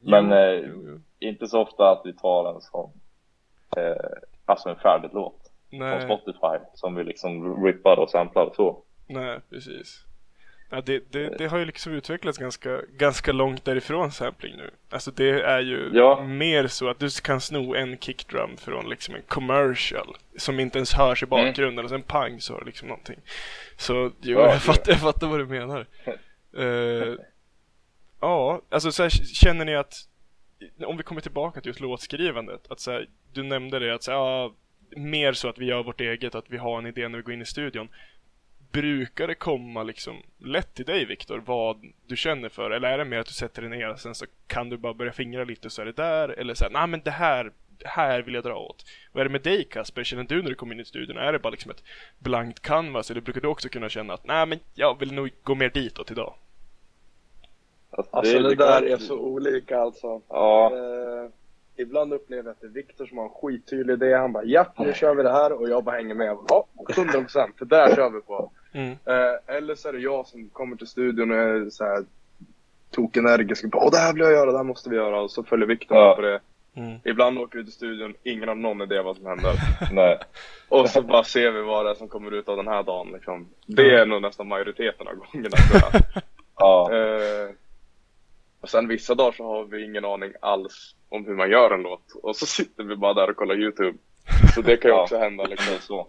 Men 0.02 0.26
Jo, 0.26 0.34
eh, 0.34 0.54
jo, 0.54 0.84
jo. 0.88 1.00
inte 1.20 1.48
så 1.48 1.62
ofta 1.62 1.92
att 1.92 2.02
vi 2.06 2.14
tar 2.14 2.54
en 2.54 2.62
sån, 2.62 2.92
eh, 3.78 4.20
alltså 4.46 4.70
en 4.70 4.76
färdig 4.76 5.10
låt 5.14 5.52
från 5.70 5.80
Nej, 5.80 6.02
Spotify 6.02 6.66
som 6.74 6.96
vi 6.96 7.04
liksom 7.04 7.64
rippar 7.66 8.00
och 8.00 8.10
samplar 8.10 8.46
och 8.46 8.56
så. 8.56 8.84
nej, 9.08 9.40
precis. 9.50 10.09
Ja, 10.72 10.82
det, 10.82 11.12
det, 11.12 11.38
det 11.38 11.48
har 11.48 11.58
ju 11.58 11.66
liksom 11.66 11.94
utvecklats 11.94 12.38
ganska, 12.38 12.82
ganska 12.98 13.32
långt 13.32 13.66
därifrån 13.66 14.12
sampling 14.12 14.58
nu. 14.58 14.72
Alltså 14.90 15.12
det 15.12 15.42
är 15.42 15.60
ju 15.60 15.90
Ja. 15.94 16.24
mer 16.24 16.68
så 16.68 16.90
att 16.90 17.00
du 17.00 17.10
kan 17.24 17.42
sno 17.42 17.76
en 17.76 17.98
kickdrum 17.98 18.58
från 18.58 18.90
liksom 18.90 19.16
en 19.16 19.22
commercial 19.28 20.16
som 20.38 20.60
inte 20.60 20.78
ens 20.78 20.94
hörs 20.94 21.24
i 21.24 21.26
bakgrunden 21.26 21.86
och 21.86 21.90
sen 21.90 22.02
pang 22.02 22.42
så 22.42 22.54
har 22.54 22.60
du 22.60 22.66
liksom 22.66 22.88
någonting. 22.88 23.20
Så 23.78 24.12
jo, 24.22 24.40
Ja, 24.40 24.46
jag, 24.48 24.62
fattar, 24.62 24.92
jag 24.92 25.02
fattar 25.02 25.28
vad 25.28 25.40
du 25.40 25.46
menar. 25.46 25.86
Eh, 26.58 27.16
ja, 28.22 28.62
alltså 28.70 28.92
så 28.92 29.04
här, 29.04 29.10
känner 29.10 29.66
ni 29.66 29.76
att 29.76 29.94
om 30.86 30.98
vi 30.98 31.04
kommer 31.04 31.22
tillbaka 31.22 31.62
till 31.62 31.70
just 31.70 31.80
låtskrivandet, 31.80 32.72
att 32.72 32.80
så 32.80 32.92
här, 32.92 33.08
du 33.34 33.44
nämnde 33.44 33.80
det 33.80 33.94
att 33.94 34.04
så 34.04 34.12
här, 34.12 34.18
ja, 34.18 34.54
mer 34.96 35.34
så 35.34 35.50
att 35.50 35.58
vi 35.58 35.66
gör 35.66 35.84
vårt 35.84 36.02
eget, 36.02 36.36
att 36.36 36.46
vi 36.50 36.58
har 36.58 36.78
en 36.80 36.86
idé 36.86 37.08
när 37.08 37.18
vi 37.18 37.24
går 37.24 37.34
in 37.34 37.42
i 37.42 37.46
studion. 37.46 37.90
Brukar 38.72 39.28
det 39.28 39.36
komma 39.36 39.84
liksom 39.84 40.22
lätt 40.38 40.74
till 40.74 40.86
dig 40.86 41.06
Viktor, 41.06 41.44
vad 41.46 41.78
du 42.08 42.16
känner 42.16 42.50
för? 42.50 42.72
Eller 42.72 42.88
är 42.90 42.98
det 42.98 43.06
mer 43.06 43.20
att 43.20 43.26
du 43.28 43.34
sätter 43.34 43.62
dig 43.62 43.72
ner 43.72 43.90
och 43.92 44.00
sen 44.00 44.16
så 44.16 44.26
kan 44.48 44.70
du 44.70 44.78
bara 44.78 44.94
börja 44.94 45.12
fingra 45.12 45.44
lite 45.44 45.70
så 45.70 45.82
är 45.82 45.86
det 45.86 45.92
där? 45.92 46.30
Eller 46.30 46.54
så 46.54 46.64
här, 46.66 46.72
nej 46.72 46.88
men 46.88 47.02
det 47.04 47.12
här, 47.12 47.52
det 47.78 47.88
här 47.88 48.22
vill 48.22 48.34
jag 48.34 48.44
dra 48.44 48.56
åt. 48.56 48.86
Vad 49.12 49.22
är 49.22 49.26
det 49.26 49.32
med 49.32 49.42
dig 49.42 49.64
Kasper? 49.64 50.04
Känner 50.04 50.24
du 50.24 50.42
när 50.42 50.50
du 50.50 50.56
kommer 50.56 50.74
in 50.76 50.80
i 50.82 50.86
studion? 50.86 51.18
Är 51.18 51.34
det 51.34 51.40
bara 51.40 51.50
liksom 51.50 51.72
ett 51.72 51.84
blankt 52.20 52.60
canvas? 52.62 53.12
Eller 53.12 53.22
brukar 53.22 53.42
du 53.42 53.48
också 53.48 53.70
kunna 53.70 53.90
känna 53.90 54.14
att 54.14 54.26
nej 54.26 54.46
men 54.46 54.60
jag 54.74 55.00
vill 55.00 55.14
nog 55.14 55.30
gå 55.44 55.56
mer 55.56 55.70
ditåt 55.70 56.12
idag? 56.12 56.34
Alltså 58.12 58.34
det, 58.40 58.56
kan- 58.56 58.68
där 58.68 58.82
är 58.84 58.98
så 58.98 59.20
olika 59.20 59.80
alltså. 59.80 60.22
Ja, 60.30 60.72
Eh, 60.76 61.30
ibland 61.84 62.14
upplever 62.14 62.44
jag 62.44 62.52
att 62.52 62.62
det 62.62 62.68
är 62.68 62.72
Viktor 62.72 63.06
som 63.06 63.18
har 63.18 63.26
en 63.26 63.32
skittydlig 63.32 63.94
idé. 63.94 64.14
Han 64.14 64.34
bara 64.34 64.44
ja, 64.44 64.74
nu 64.78 64.94
kör 64.94 65.16
vi 65.16 65.24
det 65.24 65.32
här 65.32 65.54
och 65.54 65.70
jag 65.70 65.84
bara 65.84 65.96
hänger 65.96 66.16
med. 66.16 66.38
Ja, 66.48 66.68
100 66.98 67.14
procent. 67.22 67.56
Det 67.60 67.66
där 67.66 67.96
kör 67.96 68.10
vi 68.10 68.22
på. 68.22 68.52
Mm. 68.74 68.92
Eh, 68.92 69.56
eller 69.58 69.76
så 69.76 69.90
är 69.90 69.94
det 69.94 70.00
jag 70.00 70.28
som 70.28 70.50
kommer 70.50 70.76
till 70.76 70.88
studion 70.88 71.32
och 71.32 71.38
är 71.38 71.70
så 71.70 71.84
här 71.84 72.06
tokenergisk. 72.92 73.64
och 73.64 73.70
bara, 73.70 73.84
Åh, 73.86 73.92
det 73.92 73.98
här 73.98 74.14
vill 74.14 74.22
jag 74.22 74.32
göra, 74.32 74.52
det 74.52 74.58
här 74.58 74.64
måste 74.64 74.90
vi 74.90 74.96
göra. 74.96 75.22
Och 75.22 75.32
så 75.32 75.44
följer 75.44 75.68
Viktor 75.68 75.98
Ja. 75.98 76.16
på 76.16 76.22
det. 76.22 76.40
Mm. 76.76 77.00
Ibland 77.06 77.38
åker 77.40 77.58
vi 77.58 77.64
till 77.64 77.74
studion, 77.74 78.14
ingen 78.24 78.48
har 78.48 78.56
någon 78.56 78.82
idé 78.82 79.02
vad 79.02 79.18
som 79.18 79.26
händer. 79.26 79.54
nej. 79.92 80.18
Och 80.70 80.90
så 80.90 81.02
bara 81.02 81.24
ser 81.24 81.52
vi 81.52 81.62
vad 81.62 81.86
det 81.86 81.90
är 81.92 81.96
som 81.96 82.08
kommer 82.08 82.32
ut 82.32 82.50
av 82.50 82.58
den 82.58 82.68
här 82.68 82.84
dagen. 82.84 83.12
Liksom. 83.14 83.48
Det 83.66 83.96
är 83.96 84.06
nog 84.06 84.22
nästan 84.22 84.48
majoriteten 84.48 85.08
av 85.08 85.14
gångerna. 85.16 85.58
Ja, 86.62 86.90
Eh, 86.94 87.50
och 88.62 88.70
sen 88.70 88.88
vissa 88.88 89.16
dagar 89.16 89.32
så 89.32 89.44
har 89.44 89.64
vi 89.64 89.86
ingen 89.86 90.06
aning 90.06 90.34
alls 90.42 90.96
om 91.10 91.26
hur 91.26 91.36
man 91.36 91.50
gör 91.52 91.72
en 91.72 91.82
låt. 91.82 92.02
Och 92.24 92.36
så 92.36 92.46
sitter 92.46 92.84
vi 92.84 92.96
bara 92.96 93.14
där 93.14 93.30
och 93.30 93.36
kollar 93.36 93.56
YouTube. 93.56 93.98
Så 94.56 94.62
det 94.62 94.78
kan 94.78 94.92
ju 94.92 94.96
Ja. 94.98 95.02
också 95.04 95.18
hända 95.18 95.44
liksom. 95.44 95.74
så. 95.82 96.08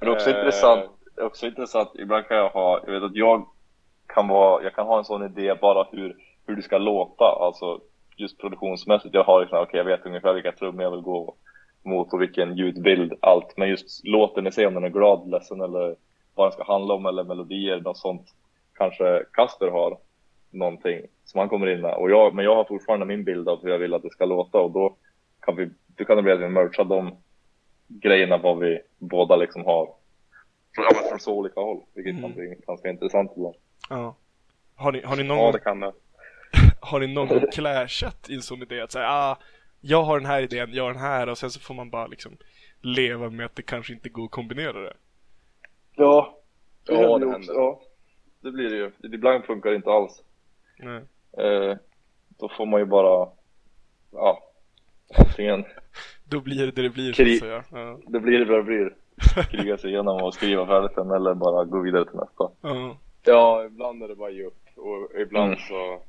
Men 0.00 0.08
också 0.08 0.30
Eh. 0.30 0.36
intressant, 0.38 0.90
det 1.14 1.20
är 1.20 1.26
också 1.26 1.46
intressant, 1.46 1.90
ibland 1.94 2.26
kan 2.26 2.36
jag 2.36 2.48
ha, 2.48 2.80
jag 2.86 2.92
vet 2.92 3.02
att 3.02 3.16
jag 3.16 3.46
kan 4.06 4.28
vara, 4.28 4.62
jag 4.62 4.74
kan 4.74 4.86
ha 4.86 4.98
en 4.98 5.04
sån 5.04 5.24
idé 5.24 5.54
bara 5.60 5.86
hur, 5.92 6.16
hur 6.46 6.56
det 6.56 6.62
ska 6.62 6.78
låta, 6.78 7.24
alltså 7.24 7.80
just 8.16 8.38
produktionsmässigt. 8.38 9.14
Jag 9.14 9.24
har 9.24 9.40
liksom, 9.40 9.58
okej 9.58 9.78
jag 9.78 9.84
vet 9.84 10.06
ungefär 10.06 10.34
vilka 10.34 10.52
trummor 10.52 10.82
jag 10.82 10.90
vill 10.90 11.00
gå 11.00 11.34
mot 11.82 12.12
och 12.12 12.22
vilken 12.22 12.56
ljudbild, 12.56 13.12
allt. 13.20 13.56
Men 13.56 13.68
just 13.68 14.04
låten 14.04 14.46
i 14.46 14.52
sig, 14.52 14.66
om 14.66 14.74
den 14.74 14.84
är 14.84 14.88
glad, 14.88 15.30
ledsen 15.30 15.60
eller 15.60 15.96
vad 16.34 16.46
den 16.46 16.52
ska 16.52 16.64
handla 16.72 16.94
om 16.94 17.06
eller 17.06 17.24
melodier, 17.24 17.80
något 17.80 17.98
sånt. 17.98 18.26
Kanske 18.74 19.24
Kasper 19.32 19.68
har 19.70 19.98
någonting 20.50 21.00
som 21.24 21.38
han 21.38 21.48
kommer 21.48 21.66
in 21.66 21.80
med. 21.80 21.94
Och 21.94 22.10
jag, 22.10 22.34
men 22.34 22.44
jag 22.44 22.56
har 22.56 22.64
fortfarande 22.64 23.06
min 23.06 23.24
bild 23.24 23.48
av 23.48 23.62
hur 23.62 23.70
jag 23.70 23.78
vill 23.78 23.94
att 23.94 24.02
det 24.02 24.10
ska 24.10 24.24
låta 24.24 24.60
och 24.60 24.70
då 24.70 24.96
kan 25.40 25.56
vi, 25.56 25.70
då 25.86 26.04
kan 26.04 26.16
det 26.16 26.22
bli 26.22 26.32
att 26.32 26.40
vi 26.40 26.48
merchar 26.48 26.84
de 26.84 27.16
grejerna 27.88 28.38
vad 28.38 28.58
vi 28.58 28.80
båda 28.98 29.36
liksom 29.36 29.64
har 29.64 29.88
ja, 30.76 30.88
men 30.94 31.08
från 31.08 31.20
så 31.20 31.34
olika 31.34 31.60
håll, 31.60 31.82
vilket 31.94 32.20
kan 32.20 32.32
bli 32.32 32.56
ganska 32.66 32.90
intressant 32.90 33.32
ibland. 33.36 33.54
Ja. 33.90 34.16
Har 34.74 34.92
ni, 34.92 35.02
har 35.02 35.16
ni 35.16 35.22
någon 35.22 35.38
Ja, 35.38 35.52
det 35.52 35.58
kan 35.58 35.80
det. 35.80 35.92
Har 36.80 37.00
ni 37.00 37.06
någon 37.06 37.28
gång 37.28 37.44
clashat 37.52 38.30
i 38.30 38.34
en 38.34 38.42
sån 38.42 38.62
idé 38.62 38.80
att 38.80 38.92
säga 38.92 39.08
ah, 39.08 39.38
jag 39.80 40.02
har 40.02 40.18
den 40.20 40.26
här 40.26 40.42
idén, 40.42 40.72
jag 40.72 40.84
har 40.84 40.92
den 40.92 41.02
här 41.02 41.28
och 41.28 41.38
sen 41.38 41.50
så 41.50 41.60
får 41.60 41.74
man 41.74 41.90
bara 41.90 42.06
liksom 42.06 42.36
leva 42.80 43.30
med 43.30 43.46
att 43.46 43.56
det 43.56 43.62
kanske 43.62 43.92
inte 43.92 44.08
går 44.08 44.24
att 44.24 44.30
kombinera 44.30 44.80
det. 44.80 44.92
Ja, 45.96 46.38
Ja, 46.86 46.94
händer 46.94 47.18
det 47.18 47.26
ju 47.26 47.32
händer. 47.32 47.54
Ja, 47.54 47.80
det 48.40 48.50
blir 48.50 48.70
det 48.70 48.76
ju. 48.76 48.90
Ibland 49.14 49.44
funkar 49.44 49.70
det 49.70 49.76
inte 49.76 49.90
alls. 49.90 50.22
Nej. 50.78 51.02
Eh, 51.46 51.76
då 52.38 52.48
får 52.56 52.66
man 52.66 52.80
ju 52.80 52.86
bara, 52.86 53.28
ja, 54.12 54.42
antingen, 55.18 55.64
Då 56.28 56.40
blir 56.40 56.66
det 56.66 56.72
det 56.72 56.82
det 56.82 56.90
blir 56.90 57.12
så 57.12 57.22
Krig. 57.22 57.34
att 57.34 57.40
säga. 57.40 57.64
Ja. 57.70 58.00
det 58.06 58.20
blir 58.20 58.38
det 58.38 58.44
vad 58.44 58.58
det 58.58 58.62
blir. 58.62 58.94
Kriga 59.50 59.78
sig 59.78 59.90
igenom 59.90 60.22
och 60.22 60.34
skriva 60.34 60.66
färdigt 60.66 60.96
den 60.96 61.10
eller 61.10 61.34
bara 61.34 61.64
gå 61.64 61.80
vidare 61.80 62.04
till 62.04 62.14
nästa. 62.18 62.50
Ja. 62.60 62.96
Ja, 63.26 63.64
ibland 63.64 64.02
är 64.02 64.08
det 64.08 64.14
bara 64.16 64.30
ge 64.30 64.44
upp. 64.44 64.58
Och 64.76 65.20
ibland 65.20 65.46
Mm. 65.52 65.58
så... 65.68 66.02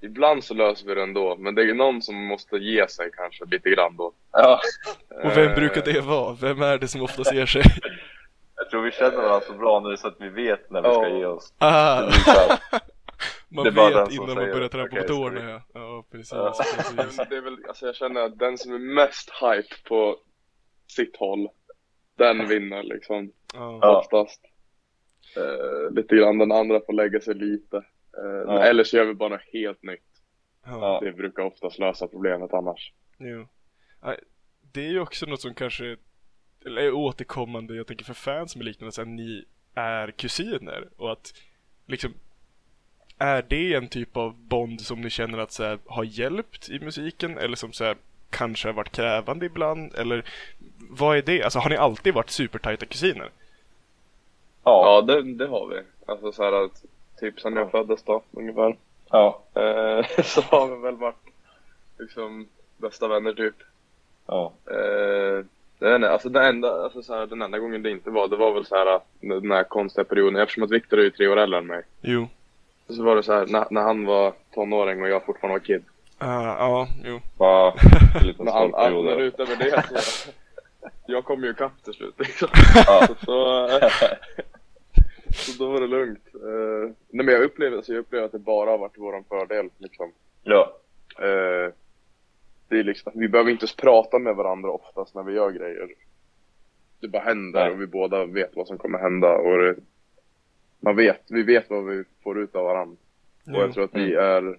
Ibland 0.00 0.44
så 0.44 0.54
löser 0.54 0.86
vi 0.86 0.94
det 0.94 1.02
ändå. 1.02 1.36
Men 1.36 1.54
det 1.54 1.62
är 1.62 1.74
någon 1.74 2.02
som 2.02 2.14
måste 2.26 2.56
ge 2.56 2.88
sig 2.88 3.10
kanske 3.16 3.44
lite 3.44 3.70
grann 3.70 3.96
då. 3.96 4.12
Ja, 4.32 4.60
Och 5.24 5.36
vem 5.36 5.48
Eh, 5.48 5.54
brukar 5.54 5.82
det 5.82 6.00
vara? 6.00 6.36
Vem 6.40 6.62
är 6.62 6.78
det 6.78 6.88
som 6.88 7.02
oftast 7.02 7.32
ger 7.34 7.46
sig? 7.46 7.62
jag 8.56 8.70
tror 8.70 8.82
vi 8.82 8.90
känner 8.90 9.16
varandra 9.16 9.40
så 9.40 9.52
bra 9.52 9.80
nu 9.80 9.96
så 9.96 10.08
att 10.08 10.16
vi 10.20 10.28
vet 10.28 10.70
när 10.70 10.82
vi 10.82 10.88
ska 10.88 11.08
Ja. 11.08 11.18
ge 11.18 11.24
oss. 11.26 11.52
Ah, 11.58 12.00
man 13.48 13.64
Det 13.64 13.70
är 13.70 13.72
bara 13.72 13.90
den 13.90 14.04
vet 14.04 14.14
som 14.14 14.24
innan 14.24 14.36
man 14.36 14.50
börjar 14.52 14.68
trampa 14.68 14.88
okej, 14.96 15.02
på 15.02 15.08
tårna 15.14 15.50
ja. 15.50 15.60
Ja, 15.74 16.04
precis. 16.12 16.32
Ja. 16.32 16.54
precis. 16.96 17.16
Det 17.30 17.36
är 17.36 17.40
väl, 17.40 17.56
alltså 17.68 17.86
jag 17.86 17.94
känner 17.94 18.20
att 18.20 18.38
den 18.38 18.58
som 18.58 18.74
är 18.74 18.78
mest 18.94 19.30
hype 19.30 19.74
på 19.88 20.16
sitt 20.86 21.16
håll, 21.16 21.48
den 22.14 22.48
vinner 22.48 22.82
liksom. 22.82 23.32
Ja. 23.54 23.98
Oftast. 23.98 24.40
Eh, 25.36 25.94
lite 25.94 26.16
grann, 26.16 26.38
den 26.38 26.52
andra 26.52 26.80
får 26.86 26.92
lägga 26.92 27.20
sig 27.20 27.34
lite. 27.34 27.76
Eh, 27.76 28.42
Ja. 28.46 28.64
Eller 28.64 28.84
så 28.84 28.96
gör 28.96 29.04
vi 29.04 29.14
bara 29.14 29.28
något 29.28 29.48
helt 29.52 29.82
nytt. 29.82 30.00
Ja. 30.66 31.00
Det 31.02 31.12
brukar 31.12 31.42
oftast 31.42 31.78
lösa 31.78 32.08
problemet 32.08 32.52
annars. 32.52 32.92
Jo. 33.18 33.48
Det 34.72 34.80
är 34.86 34.90
ju 34.90 35.00
också 35.00 35.26
något 35.26 35.40
som 35.40 35.54
kanske 35.54 35.96
eller 36.66 36.82
är 36.82 36.92
återkommande, 36.94 37.74
jag 37.74 37.86
tänker 37.86 38.04
för 38.04 38.14
fans 38.14 38.56
med 38.56 38.64
liknande, 38.64 38.92
så 38.92 39.02
att 39.02 39.08
ni 39.08 39.44
är 39.74 40.10
kusiner 40.10 40.88
och 40.96 41.12
att 41.12 41.34
liksom 41.86 42.14
är 43.18 43.42
det 43.48 43.74
en 43.74 43.88
typ 43.88 44.16
av 44.16 44.36
bond 44.38 44.80
som 44.80 45.00
ni 45.00 45.10
känner 45.10 45.38
att 45.38 45.52
så 45.52 45.64
här, 45.64 45.78
har 45.86 46.04
hjälpt 46.04 46.68
i 46.68 46.80
musiken 46.80 47.38
eller 47.38 47.56
som 47.56 47.72
så 47.72 47.84
här, 47.84 47.96
kanske 48.34 48.68
har 48.68 48.72
varit 48.72 48.92
krävande 48.92 49.46
ibland 49.46 49.94
eller 49.94 50.24
vad 50.90 51.16
är 51.16 51.22
det? 51.22 51.42
Alltså 51.42 51.58
har 51.58 51.70
ni 51.70 51.76
alltid 51.76 52.14
varit 52.14 52.30
supertajta 52.30 52.86
kusiner? 52.86 53.30
ja, 54.64 55.02
Ja, 55.06 55.14
det, 55.14 55.22
det 55.34 55.46
har 55.46 55.66
vi. 55.66 55.80
Alltså 56.06 56.32
så 56.32 56.42
här 56.44 56.64
att, 56.64 56.84
typ 57.20 57.40
sen 57.40 57.56
jag 57.56 57.70
föddes 57.70 58.02
då, 58.02 58.22
ungefär. 58.32 58.76
ja, 59.10 59.40
Eh, 59.54 60.22
så 60.24 60.40
har 60.40 60.76
vi 60.76 60.82
väl 60.82 60.96
varit 60.96 61.24
liksom 61.98 62.48
bästa 62.76 63.08
vänner 63.08 63.32
typ. 63.32 63.54
ja, 64.26 64.52
Eh, 64.66 65.44
det 65.78 65.90
är, 65.90 66.00
alltså 66.02 66.28
den 66.28 66.44
enda, 66.44 66.84
alltså 66.84 67.02
så 67.02 67.14
här, 67.14 67.26
den 67.26 67.42
enda 67.42 67.58
gången 67.58 67.82
det 67.82 67.90
inte 67.90 68.10
var, 68.10 68.28
det 68.28 68.36
var 68.36 68.54
väl 68.54 68.66
så 68.66 68.74
här 68.76 68.86
att 68.96 69.06
den 69.20 69.50
här 69.50 69.64
konstiga 69.64 70.04
perioden, 70.04 70.36
eftersom 70.42 70.62
att 70.62 70.70
Viktor 70.70 70.98
är 70.98 71.02
ju 71.02 71.10
tre 71.10 71.28
år 71.28 71.36
äldre 71.36 71.58
än 71.58 71.66
mig. 71.66 71.82
Jo. 72.00 72.28
Så 72.88 73.02
var 73.02 73.16
det 73.16 73.22
så 73.22 73.32
här, 73.32 73.46
när, 73.46 73.66
när 73.70 73.82
han 73.82 74.04
var 74.06 74.32
tonåring 74.54 75.02
och 75.02 75.08
jag 75.08 75.24
fortfarande 75.24 75.58
var 75.58 75.66
kid. 75.66 75.84
Ah, 76.18 76.56
ja, 76.58 76.88
jo. 77.04 77.20
bara 77.38 77.72
en 78.20 78.26
liten 78.26 78.44
Men 78.44 78.54
all, 78.54 78.74
all, 78.74 79.04
där. 79.04 79.20
utöver 79.20 79.56
det 79.56 79.82
så, 80.02 80.30
jag 81.06 81.24
kom 81.24 81.44
ju 81.44 81.50
ikapp 81.50 81.82
till 81.84 81.92
slut 81.94 82.14
liksom. 82.18 82.48
Ja. 82.86 83.06
Så, 83.06 83.68
så, 83.90 84.08
så 85.32 85.64
då 85.64 85.70
var 85.72 85.80
det 85.80 85.86
lugnt. 85.86 86.28
Eh, 86.34 86.90
nej 87.10 87.26
men 87.26 87.34
jag 87.34 87.42
upplever, 87.42 87.76
alltså 87.76 87.92
jag 87.92 88.00
upplever 88.00 88.26
att 88.26 88.32
det 88.32 88.38
bara 88.38 88.70
har 88.70 88.78
varit 88.78 88.98
våran 88.98 89.24
fördel 89.24 89.70
liksom. 89.78 90.12
ja, 90.42 90.76
Eh, 91.18 91.72
det 92.68 92.78
är 92.78 92.84
liksom, 92.84 93.12
vi 93.14 93.28
behöver 93.28 93.50
inte 93.50 93.62
ens 93.62 93.76
prata 93.76 94.18
med 94.18 94.36
varandra 94.36 94.70
oftast 94.70 95.14
när 95.14 95.22
vi 95.22 95.32
gör 95.32 95.50
grejer. 95.50 95.88
Det 97.00 97.08
bara 97.08 97.22
händer 97.22 97.60
Nej. 97.64 97.72
och 97.72 97.80
vi 97.80 97.86
båda 97.86 98.24
vet 98.26 98.56
vad 98.56 98.66
som 98.66 98.78
kommer 98.78 98.98
hända 98.98 99.36
och 99.36 99.58
det, 99.58 99.74
man 100.80 100.96
vet, 100.96 101.20
vi 101.28 101.42
vet 101.42 101.70
vad 101.70 101.84
vi 101.84 102.04
får 102.22 102.38
ut 102.38 102.54
av 102.54 102.64
varandra. 102.64 102.96
Och 103.46 103.62
jag 103.62 103.72
tror 103.74 103.84
att 103.84 103.94
vi 103.94 104.14
är, 104.14 104.58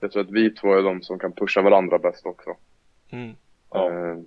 jag 0.00 0.12
tror 0.12 0.22
att 0.22 0.30
vi 0.30 0.50
två 0.50 0.74
är 0.74 0.82
de 0.82 1.02
som 1.02 1.18
kan 1.18 1.32
pusha 1.32 1.62
varandra 1.62 1.98
bäst 1.98 2.26
också. 2.26 2.56
Mm. 3.10 3.36
ja, 3.70 3.90
Eh, 3.90 4.18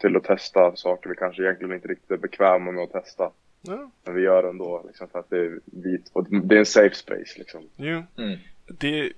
till 0.00 0.16
att 0.16 0.24
testa 0.24 0.76
saker 0.76 1.08
vi 1.08 1.16
kanske 1.16 1.42
egentligen 1.42 1.74
inte 1.74 1.88
riktigt 1.88 2.10
är 2.10 2.16
bekväma 2.16 2.72
med 2.72 2.82
att 2.82 2.92
testa. 2.92 3.30
Ja, 3.62 3.90
Men 4.04 4.14
vi 4.14 4.22
gör 4.22 4.42
det 4.42 4.48
ändå 4.48 4.84
liksom 4.86 5.08
för 5.08 5.18
att 5.18 5.30
det 5.30 5.38
är 5.38 5.60
vi 5.64 5.98
två, 5.98 6.20
det 6.20 6.54
är 6.54 6.58
en 6.58 6.66
safe 6.66 6.94
space 6.94 7.38
liksom. 7.38 7.68
jo. 7.76 8.02
Mm. 8.18 8.38
Det 8.66 9.00
är 9.00 9.12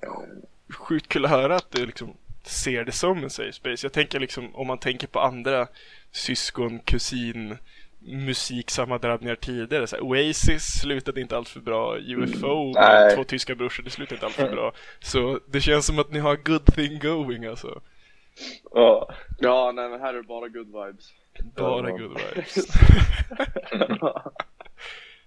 sjukt 0.72 1.08
kul 1.08 1.24
att 1.24 1.30
höra 1.30 1.56
att 1.56 1.70
du 1.70 1.86
liksom 1.86 2.16
ser 2.44 2.84
det 2.84 2.92
som 2.92 3.22
en 3.22 3.30
safe 3.30 3.52
space. 3.52 3.86
Jag 3.86 3.92
tänker 3.92 4.20
liksom 4.20 4.54
om 4.54 4.66
man 4.66 4.78
tänker 4.78 5.06
på 5.06 5.20
andra 5.20 5.66
syskon, 6.10 6.78
kusin 6.78 7.56
musiksammandrabbningar 8.04 9.34
tidigare. 9.34 9.86
Så 9.86 9.96
här, 9.96 10.02
Oasis 10.02 10.80
slutade 10.80 11.20
inte 11.20 11.36
alls 11.36 11.50
för 11.50 11.60
bra. 11.60 11.96
UFO 11.98 12.72
Nej. 12.74 13.16
två 13.16 13.24
tyska 13.24 13.54
brorsor, 13.54 13.82
det 13.82 13.90
slutade 13.90 14.14
inte 14.14 14.26
alls 14.26 14.34
för 14.34 14.50
bra. 14.50 14.72
Så 15.00 15.40
det 15.46 15.60
känns 15.60 15.86
som 15.86 15.98
att 15.98 16.10
ni 16.12 16.18
har 16.18 16.36
good 16.36 16.66
thing 16.66 16.98
going 16.98 17.44
alltså. 17.44 17.80
Ja. 18.72 19.14
Ja, 19.38 19.72
nej 19.74 19.88
men 19.88 20.00
här 20.00 20.14
är 20.14 20.16
det 20.16 20.22
bara 20.22 20.48
good 20.48 20.66
vibes. 20.66 21.12
Bara 21.56 21.90
Ja. 21.90 21.96
good 21.96 22.18
vibes. 22.18 22.66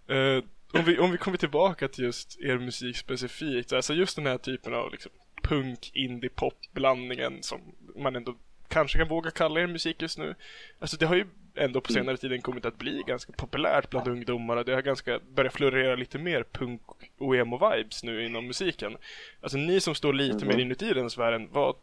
Eh, 0.07 0.43
om, 0.73 0.85
vi, 0.85 0.99
om 0.99 1.11
vi 1.11 1.17
kommer 1.17 1.37
tillbaka 1.37 1.87
till 1.87 2.03
just 2.03 2.39
er 2.41 2.57
musik 2.57 2.97
specifikt, 2.97 3.73
alltså 3.73 3.93
just 3.93 4.15
den 4.15 4.25
här 4.25 4.37
typen 4.37 4.73
av 4.73 4.91
liksom, 4.91 5.11
punk, 5.43 5.91
indie, 5.93 6.29
pop 6.29 6.53
blandningen 6.73 7.43
som 7.43 7.61
man 7.95 8.15
ändå 8.15 8.35
kanske 8.67 8.97
kan 8.97 9.07
våga 9.07 9.31
kalla 9.31 9.59
er 9.59 9.67
musik 9.67 10.01
just 10.01 10.17
nu. 10.17 10.35
Alltså 10.79 10.97
det 10.97 11.05
har 11.05 11.15
ju 11.15 11.25
ändå 11.55 11.81
på 11.81 11.91
senare 11.91 12.17
tiden 12.17 12.41
kommit 12.41 12.65
att 12.65 12.77
bli 12.77 13.03
ganska 13.07 13.33
populärt 13.33 13.89
bland 13.89 14.07
ungdomar 14.07 14.57
och 14.57 14.65
det 14.65 14.73
har 14.73 14.81
ganska 14.81 15.19
börjat 15.35 15.53
florera 15.53 15.95
lite 15.95 16.17
mer 16.17 16.45
punk 16.51 16.81
och 17.17 17.35
emo-vibes 17.35 18.05
nu 18.05 18.25
inom 18.25 18.47
musiken. 18.47 18.97
Alltså 19.41 19.57
ni 19.57 19.79
som 19.79 19.95
står 19.95 20.13
lite 20.13 20.45
mer 20.45 20.59
inuti 20.59 20.93
den 20.93 21.09
sfären, 21.09 21.49
vad, 21.51 21.75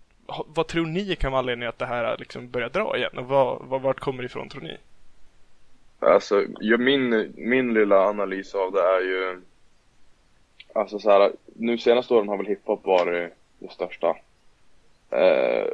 vad 0.46 0.66
tror 0.66 0.86
ni 0.86 1.16
kan 1.16 1.32
vara 1.32 1.38
anledningen 1.38 1.68
att 1.68 1.78
det 1.78 1.86
här 1.86 2.16
liksom 2.18 2.50
börjar 2.50 2.68
dra 2.68 2.96
igen? 2.96 3.18
Och 3.18 3.26
vad, 3.26 3.62
vad, 3.64 3.82
vart 3.82 4.00
kommer 4.00 4.22
det 4.22 4.26
ifrån 4.26 4.48
tror 4.48 4.62
ni? 4.62 4.76
Alltså, 5.98 6.44
min, 6.78 7.32
min 7.36 7.74
lilla 7.74 8.08
analys 8.08 8.54
av 8.54 8.72
det 8.72 8.80
är 8.80 9.00
ju 9.00 9.40
Alltså 10.74 10.98
så 10.98 11.10
här, 11.10 11.32
nu 11.44 11.78
senaste 11.78 12.14
åren 12.14 12.28
har 12.28 12.36
väl 12.36 12.46
hiphop 12.46 12.86
varit 12.86 13.32
det 13.58 13.70
största 13.70 14.16
eh, 15.10 15.66